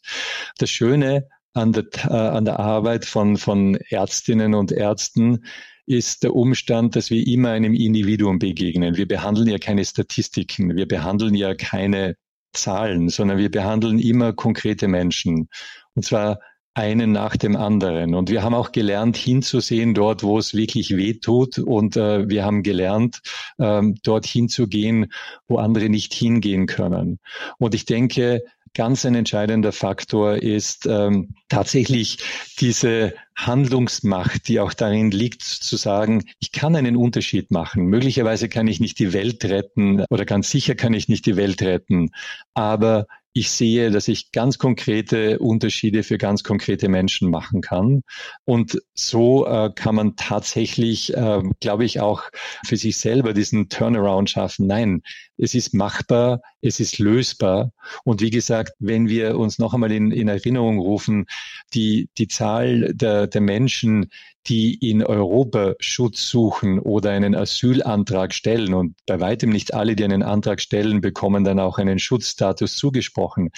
Das 0.58 0.70
Schöne 0.70 1.30
an 1.54 1.72
der, 1.72 1.86
äh, 2.04 2.14
an 2.14 2.44
der 2.44 2.60
Arbeit 2.60 3.06
von, 3.06 3.38
von 3.38 3.76
Ärztinnen 3.76 4.54
und 4.56 4.74
Ärzten 4.74 5.46
ist 5.86 6.24
der 6.24 6.36
Umstand, 6.36 6.96
dass 6.96 7.10
wir 7.10 7.26
immer 7.28 7.52
einem 7.52 7.74
Individuum 7.74 8.40
begegnen. 8.40 8.98
Wir 8.98 9.08
behandeln 9.08 9.48
ja 9.48 9.58
keine 9.58 9.86
Statistiken, 9.86 10.76
wir 10.76 10.88
behandeln 10.88 11.36
ja 11.36 11.54
keine 11.54 12.16
Zahlen, 12.54 13.10
sondern 13.10 13.38
wir 13.38 13.52
behandeln 13.52 14.00
immer 14.00 14.34
konkrete 14.34 14.88
Menschen. 14.88 15.50
Und 15.94 16.04
zwar 16.04 16.40
einen 16.76 17.14
nach 17.14 17.38
dem 17.38 17.56
anderen. 17.56 18.16
Und 18.16 18.30
wir 18.30 18.44
haben 18.44 18.54
auch 18.54 18.74
gelernt, 18.74 19.16
hinzusehen 19.16 19.94
dort, 19.94 20.24
wo 20.24 20.38
es 20.38 20.54
wirklich 20.54 20.96
weh 20.98 21.14
tut. 21.14 21.58
Und 21.58 21.96
äh, 21.96 22.28
wir 22.28 22.44
haben 22.44 22.64
gelernt, 22.64 23.22
ähm, 23.60 23.96
dort 24.04 24.26
hinzugehen, 24.26 25.12
wo 25.48 25.58
andere 25.58 25.90
nicht 25.90 26.14
hingehen 26.14 26.66
können. 26.66 27.20
Und 27.60 27.76
ich 27.76 27.86
denke, 27.86 28.44
ganz 28.76 29.06
ein 29.06 29.16
entscheidender 29.16 29.72
Faktor 29.72 30.36
ist 30.36 30.86
ähm, 30.86 31.34
tatsächlich 31.50 32.20
diese 32.60 33.14
Handlungsmacht, 33.36 34.48
die 34.48 34.60
auch 34.60 34.74
darin 34.74 35.12
liegt, 35.12 35.42
zu 35.42 35.78
sagen, 35.78 36.24
ich 36.40 36.52
kann 36.52 36.76
einen 36.76 36.96
Unterschied 36.96 37.52
machen. 37.52 37.86
Möglicherweise 37.86 38.50
kann 38.50 38.68
ich 38.68 38.80
nicht 38.80 39.00
die 39.00 39.14
Welt 39.14 39.44
retten 39.46 40.06
oder 40.10 40.26
ganz 40.26 40.52
sicher 40.52 40.76
kann 40.76 40.94
ich 40.94 41.10
nicht 41.10 41.26
die 41.26 41.36
Welt 41.36 41.62
retten, 41.62 42.12
aber 42.54 43.08
ich 43.38 43.52
sehe, 43.52 43.92
dass 43.92 44.08
ich 44.08 44.32
ganz 44.32 44.58
konkrete 44.58 45.40
Unterschiede 45.40 46.04
für 46.04 46.18
ganz 46.18 46.42
konkrete 46.42 46.88
Menschen 46.88 47.30
machen 47.30 47.60
kann. 47.60 48.02
Und 48.46 48.82
so 48.94 49.46
äh, 49.46 49.72
kann 49.76 49.94
man 49.94 50.16
tatsächlich, 50.16 51.14
äh, 51.14 51.44
glaube 51.60 51.84
ich, 51.84 52.00
auch 52.00 52.24
für 52.66 52.78
sich 52.78 52.98
selber 52.98 53.34
diesen 53.34 53.68
Turnaround 53.68 54.30
schaffen. 54.30 54.68
Nein, 54.68 55.02
es 55.38 55.54
ist 55.54 55.74
machbar, 55.74 56.44
es 56.62 56.80
ist 56.80 56.98
lösbar. 56.98 57.74
Und 58.06 58.22
wie 58.22 58.30
gesagt, 58.30 58.72
wenn 58.80 59.10
wir 59.10 59.38
uns 59.38 59.60
noch 59.60 59.74
einmal 59.74 59.92
in, 59.92 60.12
in 60.12 60.30
Erinnerung 60.30 60.80
rufen, 60.80 61.26
die, 61.74 62.08
die 62.18 62.30
Zahl 62.30 62.94
der, 62.94 63.28
der 63.28 63.42
Menschen, 63.42 64.12
die 64.48 64.76
in 64.76 65.04
Europa 65.04 65.74
Schutz 65.80 66.30
suchen 66.30 66.80
oder 66.80 67.12
einen 67.12 67.36
Asylantrag 67.36 68.34
stellen 68.34 68.74
und 68.74 68.96
bei 69.06 69.20
weitem 69.20 69.50
nicht 69.50 69.74
alle, 69.74 69.96
die 69.96 70.04
einen 70.04 70.24
Antrag 70.24 70.62
stellen, 70.62 71.02
bekommen 71.02 71.44
dann 71.44 71.60
auch 71.60 71.78
einen 71.78 72.00
Schutzstatus 72.00 72.76
zugesprochen. 72.76 73.50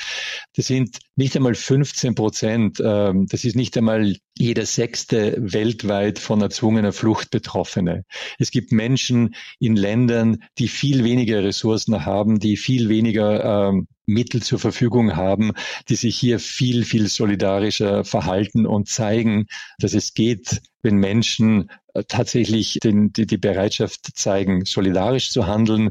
Das 0.56 0.68
sind 0.68 1.00
nicht 1.16 1.36
einmal 1.36 1.56
15 1.56 2.16
Prozent. 2.16 2.82
Ähm, 2.84 3.28
das 3.28 3.44
ist 3.44 3.56
nicht 3.56 3.78
einmal 3.78 4.16
jeder 4.40 4.66
sechste 4.66 5.36
weltweit 5.40 6.20
von 6.20 6.42
erzwungener 6.42 6.94
Flucht 6.94 7.32
Betroffene. 7.32 8.06
Es 8.40 8.52
gibt 8.52 8.72
Menschen 8.72 9.36
in 9.60 9.76
Ländern, 9.76 10.44
die 10.58 10.68
viel 10.68 11.04
weniger 11.04 11.44
Ressourcen 11.44 12.06
haben, 12.06 12.40
die 12.40 12.58
viel 12.58 12.90
weniger 12.90 13.70
ähm, 13.70 13.88
Mittel 14.06 14.42
zur 14.42 14.58
Verfügung 14.58 15.16
haben, 15.16 15.52
die 15.90 15.96
sich 15.96 16.18
hier 16.18 16.40
viel, 16.40 16.86
viel 16.86 17.08
solidarischer 17.08 18.06
verhalten 18.06 18.66
und 18.66 18.88
zeigen, 18.88 19.48
dass 19.80 19.94
es 19.94 20.14
geht, 20.14 20.62
wenn 20.82 20.96
Menschen 20.96 21.70
äh, 21.94 22.04
tatsächlich 22.08 22.80
den, 22.82 23.12
die, 23.12 23.26
die 23.26 23.38
Bereitschaft 23.38 24.18
zeigen, 24.18 24.64
solidarisch 24.64 25.32
zu 25.32 25.46
handeln, 25.46 25.90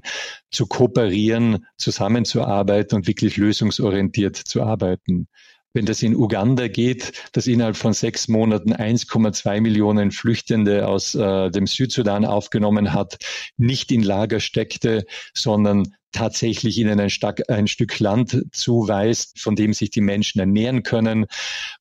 zu 0.51 0.67
kooperieren, 0.67 1.67
zusammenzuarbeiten 1.77 2.97
und 2.97 3.07
wirklich 3.07 3.37
lösungsorientiert 3.37 4.37
zu 4.37 4.63
arbeiten 4.63 5.29
wenn 5.77 5.85
das 5.85 6.03
in 6.03 6.17
Uganda 6.17 6.69
geht, 6.69 7.13
das 7.33 7.47
innerhalb 7.47 7.77
von 7.77 7.93
sechs 7.93 8.29
Monaten 8.29 8.73
1,2 8.73 9.61
Millionen 9.61 10.11
Flüchtende 10.11 10.89
aus 10.89 11.15
äh, 11.15 11.51
dem 11.51 11.67
Südsudan 11.67 12.25
aufgenommen 12.25 12.95
hat, 12.95 13.19
nicht 13.59 13.93
in 13.93 14.03
Lager 14.03 14.41
steckte, 14.41 15.05
sondern 15.35 15.95
tatsächlich 16.13 16.79
ihnen 16.79 16.99
ein, 16.99 17.11
ein, 17.49 17.67
Stück 17.69 17.99
Land 17.99 18.47
zuweist, 18.53 19.39
von 19.39 19.55
dem 19.55 19.75
sich 19.75 19.91
die 19.91 20.01
Menschen 20.01 20.39
ernähren 20.39 20.83
können, 20.83 21.27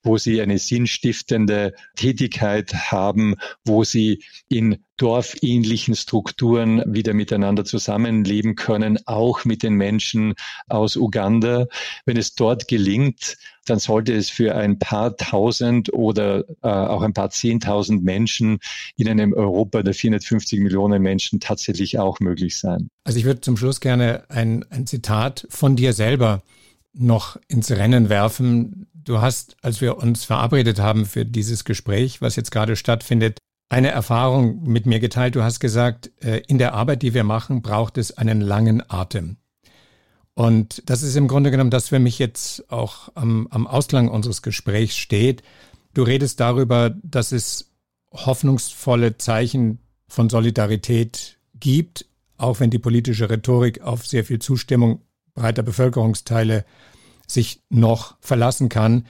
wo 0.04 0.18
sie 0.18 0.42
eine 0.42 0.60
sinnstiftende 0.60 1.74
Tätigkeit 1.96 2.74
haben, 2.92 3.36
wo 3.64 3.86
sie 3.86 4.24
in 4.50 4.84
dorfähnlichen 4.98 5.96
Strukturen 5.96 6.82
wieder 6.86 7.14
miteinander 7.14 7.66
zusammenleben 7.66 8.56
können, 8.56 9.00
auch 9.06 9.46
mit 9.46 9.64
den 9.64 9.74
Menschen 9.74 10.36
aus 10.68 10.96
Uganda. 10.96 11.68
Wenn 12.06 12.18
es 12.18 12.36
dort 12.36 12.68
gelingt, 12.68 13.38
dann 13.66 13.80
sollte 13.80 14.14
es 14.14 14.30
für 14.30 14.56
ein 14.56 14.80
paar 14.80 15.18
tausend 15.18 15.92
oder 15.92 16.46
äh, 16.62 16.68
auch 16.68 17.02
ein 17.02 17.14
paar 17.14 17.30
zehntausend 17.32 18.04
Menschen 18.04 18.60
in 18.96 19.10
einem 19.10 19.34
Europa 19.34 19.84
der 19.84 19.94
450 19.94 20.60
Millionen 20.60 21.02
Menschen 21.02 21.40
tatsächlich 21.40 22.00
auch 22.00 22.20
möglich 22.20 22.60
sein. 22.60 22.90
Also 23.04 23.20
ich 23.20 23.26
würde 23.26 23.42
zum 23.42 23.58
Schluss 23.58 23.80
gerne 23.80 24.24
ein, 24.30 24.64
ein 24.70 24.88
Zitat 24.88 25.48
von 25.50 25.76
dir 25.76 25.94
selber 25.94 26.44
noch 26.94 27.38
ins 27.48 27.72
Rennen 27.72 28.10
werfen. 28.10 28.88
Du 28.94 29.20
hast, 29.20 29.58
als 29.62 29.82
wir 29.82 29.98
uns 29.98 30.24
verabredet 30.24 30.80
haben 30.80 31.06
für 31.06 31.26
dieses 31.26 31.66
Gespräch, 31.66 32.22
was 32.22 32.36
jetzt 32.36 32.52
gerade 32.52 32.76
stattfindet, 32.76 33.40
eine 33.70 33.90
Erfahrung 33.90 34.64
mit 34.64 34.86
mir 34.86 35.00
geteilt. 35.00 35.36
Du 35.36 35.44
hast 35.44 35.60
gesagt, 35.60 36.12
äh, 36.24 36.42
in 36.48 36.58
der 36.58 36.74
Arbeit, 36.74 37.02
die 37.02 37.14
wir 37.14 37.24
machen, 37.24 37.62
braucht 37.62 37.98
es 37.98 38.18
einen 38.18 38.42
langen 38.42 38.84
Atem. 38.90 39.38
Und 40.34 40.84
das 40.90 41.02
ist 41.02 41.16
im 41.16 41.28
Grunde 41.28 41.50
genommen 41.50 41.72
das 41.72 41.90
für 41.90 42.00
mich 42.00 42.20
jetzt 42.20 42.70
auch 42.72 43.10
am, 43.16 43.48
am 43.52 43.68
Ausklang 43.68 44.10
unseres 44.10 44.42
Gesprächs 44.42 44.96
steht. 44.96 45.44
Du 45.94 46.04
redest 46.04 46.40
darüber, 46.42 46.94
dass 47.04 47.32
es 47.32 47.72
hoffnungsvolle 48.12 49.18
Zeichen 49.18 49.80
von 50.08 50.30
Solidarität 50.30 51.38
gibt, 51.60 52.06
auch 52.38 52.60
wenn 52.60 52.70
die 52.70 52.80
politische 52.80 53.30
Rhetorik 53.30 53.82
auf 53.82 54.06
sehr 54.06 54.26
viel 54.26 54.40
Zustimmung 54.40 55.02
breiter 55.34 55.64
Bevölkerungsteile 55.64 56.66
sich 57.28 57.62
noch 57.70 58.18
verlassen 58.20 58.70
kann. 58.70 59.08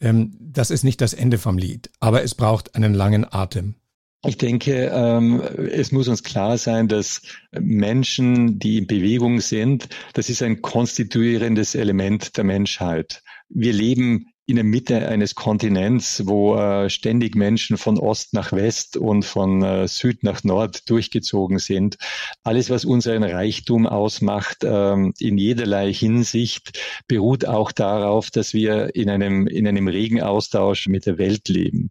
Ähm, 0.00 0.36
das 0.40 0.70
ist 0.70 0.84
nicht 0.84 1.00
das 1.00 1.14
Ende 1.14 1.38
vom 1.38 1.58
Lied, 1.58 1.90
aber 2.00 2.22
es 2.22 2.34
braucht 2.34 2.74
einen 2.74 2.94
langen 2.94 3.30
Atem. 3.30 3.76
Ich 4.24 4.38
denke, 4.38 4.92
ähm, 4.94 5.40
es 5.40 5.90
muss 5.90 6.06
uns 6.06 6.22
klar 6.22 6.56
sein, 6.56 6.86
dass 6.86 7.22
Menschen, 7.50 8.60
die 8.60 8.78
in 8.78 8.86
Bewegung 8.86 9.40
sind, 9.40 9.88
das 10.14 10.28
ist 10.30 10.42
ein 10.42 10.62
konstituierendes 10.62 11.74
Element 11.74 12.36
der 12.36 12.44
Menschheit. 12.44 13.22
Wir 13.48 13.72
leben 13.72 14.32
in 14.46 14.56
der 14.56 14.64
Mitte 14.64 15.08
eines 15.08 15.34
Kontinents, 15.34 16.26
wo 16.26 16.56
äh, 16.56 16.90
ständig 16.90 17.34
Menschen 17.34 17.78
von 17.78 17.98
Ost 17.98 18.32
nach 18.34 18.52
West 18.52 18.96
und 18.96 19.24
von 19.24 19.62
äh, 19.62 19.88
Süd 19.88 20.22
nach 20.22 20.44
Nord 20.44 20.88
durchgezogen 20.90 21.58
sind. 21.58 21.96
Alles, 22.42 22.68
was 22.68 22.84
unseren 22.84 23.22
Reichtum 23.22 23.86
ausmacht, 23.86 24.58
ähm, 24.62 25.14
in 25.18 25.38
jederlei 25.38 25.92
Hinsicht, 25.92 26.78
beruht 27.08 27.44
auch 27.46 27.72
darauf, 27.72 28.30
dass 28.30 28.52
wir 28.52 28.94
in 28.94 29.10
einem, 29.10 29.46
in 29.46 29.66
einem 29.66 29.88
regen 29.88 30.20
Austausch 30.20 30.86
mit 30.86 31.06
der 31.06 31.18
Welt 31.18 31.48
leben. 31.48 31.90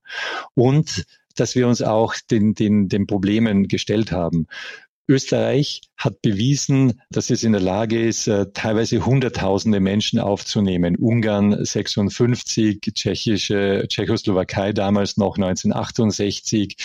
Und 0.53 1.05
dass 1.39 1.55
wir 1.55 1.67
uns 1.67 1.81
auch 1.81 2.15
den, 2.29 2.53
den, 2.53 2.89
den 2.89 3.07
Problemen 3.07 3.67
gestellt 3.67 4.11
haben. 4.11 4.47
Österreich 5.11 5.81
hat 5.97 6.21
bewiesen, 6.21 7.01
dass 7.09 7.29
es 7.29 7.43
in 7.43 7.51
der 7.51 7.61
Lage 7.61 8.01
ist, 8.01 8.27
äh, 8.27 8.47
teilweise 8.53 9.05
Hunderttausende 9.05 9.79
Menschen 9.81 10.19
aufzunehmen. 10.19 10.95
Ungarn 10.95 11.63
56, 11.63 12.79
tschechische, 12.93 13.85
Tschechoslowakei 13.87 14.71
damals 14.71 15.17
noch 15.17 15.37
1968, 15.37 16.77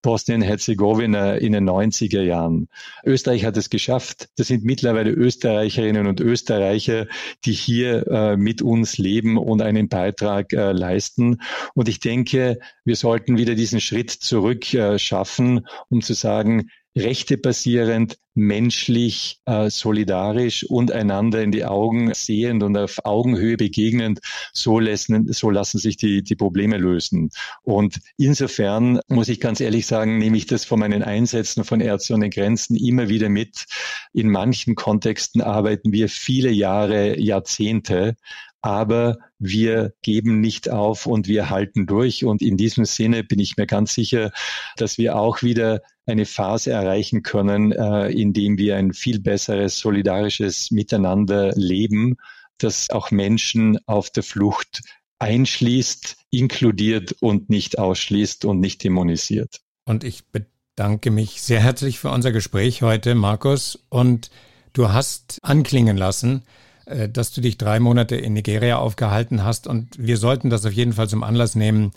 Bosnien-Herzegowina 0.00 1.34
in 1.34 1.52
den 1.52 1.68
90er 1.68 2.22
Jahren. 2.22 2.68
Österreich 3.04 3.44
hat 3.44 3.56
es 3.56 3.68
geschafft. 3.68 4.28
Das 4.36 4.46
sind 4.46 4.64
mittlerweile 4.64 5.10
Österreicherinnen 5.10 6.06
und 6.06 6.20
Österreicher, 6.20 7.08
die 7.44 7.52
hier 7.52 8.06
äh, 8.06 8.36
mit 8.36 8.62
uns 8.62 8.96
leben 8.96 9.38
und 9.38 9.60
einen 9.60 9.88
Beitrag 9.88 10.52
äh, 10.52 10.70
leisten. 10.70 11.42
Und 11.74 11.88
ich 11.88 11.98
denke, 11.98 12.60
wir 12.84 12.96
sollten 12.96 13.38
wieder 13.38 13.56
diesen 13.56 13.80
Schritt 13.80 14.10
zurück 14.10 14.64
schaffen, 14.96 15.66
um 15.88 16.02
zu 16.02 16.14
sagen, 16.14 16.68
rechtebasierend, 16.96 18.18
menschlich, 18.34 19.40
äh, 19.44 19.70
solidarisch 19.70 20.64
und 20.64 20.90
einander 20.92 21.42
in 21.42 21.52
die 21.52 21.64
Augen 21.64 22.12
sehend 22.14 22.62
und 22.62 22.76
auf 22.76 22.98
Augenhöhe 23.04 23.56
begegnend, 23.56 24.20
so 24.52 24.78
lassen, 24.78 25.30
so 25.32 25.50
lassen 25.50 25.78
sich 25.78 25.96
die, 25.96 26.22
die 26.22 26.36
Probleme 26.36 26.78
lösen. 26.78 27.30
Und 27.62 27.98
insofern 28.16 29.00
muss 29.08 29.28
ich 29.28 29.40
ganz 29.40 29.60
ehrlich 29.60 29.86
sagen, 29.86 30.18
nehme 30.18 30.36
ich 30.36 30.46
das 30.46 30.64
von 30.64 30.80
meinen 30.80 31.02
Einsätzen 31.02 31.64
von 31.64 31.80
Ärzte 31.80 32.14
ohne 32.14 32.30
Grenzen 32.30 32.76
immer 32.76 33.08
wieder 33.08 33.28
mit. 33.28 33.66
In 34.12 34.30
manchen 34.30 34.74
Kontexten 34.74 35.42
arbeiten 35.42 35.92
wir 35.92 36.08
viele 36.08 36.50
Jahre, 36.50 37.18
Jahrzehnte 37.20 38.16
aber 38.62 39.18
wir 39.42 39.92
geben 40.02 40.40
nicht 40.40 40.70
auf 40.70 41.06
und 41.06 41.28
wir 41.28 41.50
halten 41.50 41.86
durch. 41.86 42.24
Und 42.24 42.42
in 42.42 42.56
diesem 42.56 42.84
Sinne 42.84 43.24
bin 43.24 43.38
ich 43.38 43.56
mir 43.56 43.66
ganz 43.66 43.94
sicher, 43.94 44.30
dass 44.76 44.98
wir 44.98 45.16
auch 45.16 45.42
wieder 45.42 45.82
eine 46.06 46.26
Phase 46.26 46.70
erreichen 46.70 47.22
können, 47.22 47.72
äh, 47.72 48.08
in 48.08 48.32
dem 48.32 48.58
wir 48.58 48.76
ein 48.76 48.92
viel 48.92 49.20
besseres, 49.20 49.78
solidarisches 49.78 50.70
Miteinander 50.70 51.52
leben, 51.54 52.16
das 52.58 52.90
auch 52.90 53.10
Menschen 53.10 53.78
auf 53.86 54.10
der 54.10 54.22
Flucht 54.22 54.82
einschließt, 55.18 56.16
inkludiert 56.30 57.14
und 57.20 57.50
nicht 57.50 57.78
ausschließt 57.78 58.44
und 58.44 58.60
nicht 58.60 58.82
dämonisiert. 58.82 59.60
Und 59.84 60.04
ich 60.04 60.24
bedanke 60.26 61.10
mich 61.10 61.42
sehr 61.42 61.60
herzlich 61.60 61.98
für 61.98 62.10
unser 62.10 62.32
Gespräch 62.32 62.82
heute, 62.82 63.14
Markus. 63.14 63.78
Und 63.88 64.30
du 64.72 64.92
hast 64.92 65.38
anklingen 65.42 65.96
lassen, 65.96 66.42
dass 66.86 67.32
du 67.32 67.40
dich 67.40 67.58
drei 67.58 67.80
Monate 67.80 68.16
in 68.16 68.32
Nigeria 68.32 68.78
aufgehalten 68.78 69.44
hast. 69.44 69.66
Und 69.66 69.96
wir 69.98 70.16
sollten 70.16 70.50
das 70.50 70.66
auf 70.66 70.72
jeden 70.72 70.92
Fall 70.92 71.08
zum 71.08 71.22
Anlass 71.22 71.54
nehmen, 71.54 71.92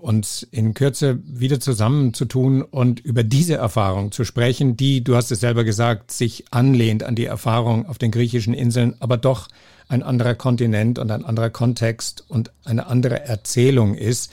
uns 0.00 0.42
in 0.50 0.74
Kürze 0.74 1.20
wieder 1.24 1.60
zusammenzutun 1.60 2.62
und 2.62 3.00
über 3.00 3.22
diese 3.22 3.54
Erfahrung 3.54 4.12
zu 4.12 4.24
sprechen, 4.24 4.76
die, 4.76 5.04
du 5.04 5.16
hast 5.16 5.30
es 5.30 5.40
selber 5.40 5.64
gesagt, 5.64 6.10
sich 6.10 6.44
anlehnt 6.50 7.02
an 7.02 7.14
die 7.14 7.26
Erfahrung 7.26 7.86
auf 7.86 7.98
den 7.98 8.10
griechischen 8.10 8.54
Inseln, 8.54 8.96
aber 9.00 9.16
doch 9.16 9.48
ein 9.88 10.02
anderer 10.02 10.34
Kontinent 10.34 10.98
und 10.98 11.10
ein 11.10 11.24
anderer 11.24 11.50
Kontext 11.50 12.24
und 12.28 12.50
eine 12.64 12.86
andere 12.86 13.24
Erzählung 13.24 13.94
ist, 13.94 14.32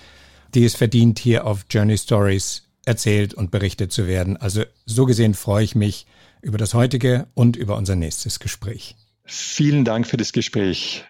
die 0.54 0.66
es 0.66 0.76
verdient, 0.76 1.20
hier 1.20 1.46
auf 1.46 1.66
Journey 1.70 1.98
Stories 1.98 2.64
erzählt 2.86 3.34
und 3.34 3.52
berichtet 3.52 3.92
zu 3.92 4.08
werden. 4.08 4.38
Also 4.38 4.64
so 4.86 5.06
gesehen 5.06 5.34
freue 5.34 5.64
ich 5.64 5.76
mich 5.76 6.06
über 6.42 6.58
das 6.58 6.74
heutige 6.74 7.28
und 7.34 7.58
über 7.58 7.76
unser 7.76 7.96
nächstes 7.96 8.40
Gespräch. 8.40 8.96
Vielen 9.28 9.86
Dank 9.86 10.08
für 10.08 10.18
das 10.18 10.32
Gespräch. 10.32 11.06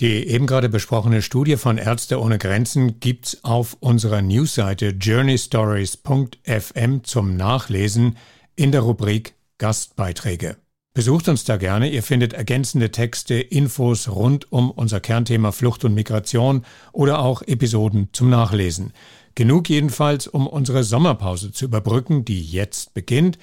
Die 0.00 0.28
eben 0.28 0.46
gerade 0.46 0.68
besprochene 0.68 1.22
Studie 1.22 1.56
von 1.56 1.78
Ärzte 1.78 2.20
ohne 2.20 2.36
Grenzen 2.38 3.00
gibt's 3.00 3.42
auf 3.44 3.76
unserer 3.80 4.20
Newsseite 4.20 4.88
journeystories.fm 4.88 7.04
zum 7.04 7.36
Nachlesen 7.36 8.18
in 8.56 8.72
der 8.72 8.82
Rubrik 8.82 9.34
Gastbeiträge. 9.58 10.56
Besucht 10.94 11.28
uns 11.28 11.44
da 11.44 11.56
gerne, 11.56 11.88
ihr 11.88 12.02
findet 12.02 12.34
ergänzende 12.34 12.90
Texte, 12.90 13.34
Infos 13.34 14.08
rund 14.08 14.52
um 14.52 14.70
unser 14.70 15.00
Kernthema 15.00 15.50
Flucht 15.52 15.86
und 15.86 15.94
Migration 15.94 16.66
oder 16.92 17.20
auch 17.20 17.40
Episoden 17.40 18.10
zum 18.12 18.28
Nachlesen. 18.28 18.92
Genug 19.34 19.70
jedenfalls, 19.70 20.26
um 20.26 20.46
unsere 20.46 20.84
Sommerpause 20.84 21.52
zu 21.52 21.64
überbrücken, 21.64 22.26
die 22.26 22.42
jetzt 22.42 22.92
beginnt. 22.92 23.38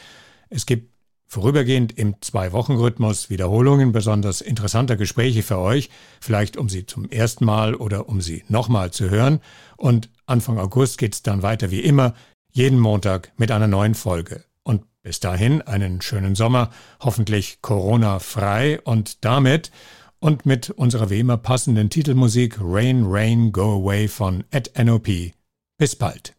Es 0.51 0.67
gibt 0.67 0.88
Vorübergehend 1.31 1.95
im 1.95 2.15
Zwei-Wochen-Rhythmus 2.21 3.29
Wiederholungen 3.29 3.91
besonders 3.91 4.41
interessanter 4.41 4.95
Gespräche 4.95 5.43
für 5.43 5.59
euch, 5.59 5.91
vielleicht 6.19 6.57
um 6.57 6.69
sie 6.69 6.87
zum 6.87 7.07
ersten 7.07 7.45
Mal 7.45 7.75
oder 7.75 8.09
um 8.09 8.19
sie 8.19 8.43
nochmal 8.47 8.89
zu 8.89 9.11
hören. 9.11 9.39
Und 9.77 10.09
Anfang 10.25 10.57
August 10.57 10.97
geht's 10.97 11.21
dann 11.21 11.43
weiter 11.43 11.69
wie 11.69 11.81
immer, 11.81 12.15
jeden 12.51 12.79
Montag 12.79 13.31
mit 13.37 13.51
einer 13.51 13.67
neuen 13.67 13.93
Folge. 13.93 14.43
Und 14.63 14.85
bis 15.03 15.19
dahin 15.19 15.61
einen 15.61 16.01
schönen 16.01 16.33
Sommer, 16.33 16.71
hoffentlich 16.99 17.61
Corona-frei 17.61 18.81
und 18.81 19.23
damit 19.23 19.69
und 20.17 20.47
mit 20.47 20.71
unserer 20.71 21.11
wie 21.11 21.19
immer 21.19 21.37
passenden 21.37 21.91
Titelmusik 21.91 22.57
Rain, 22.59 23.03
Rain, 23.05 23.51
Go 23.51 23.83
Away 23.83 24.07
von 24.07 24.45
Ed 24.49 24.71
NOP. 24.83 25.07
Bis 25.77 25.95
bald. 25.95 26.38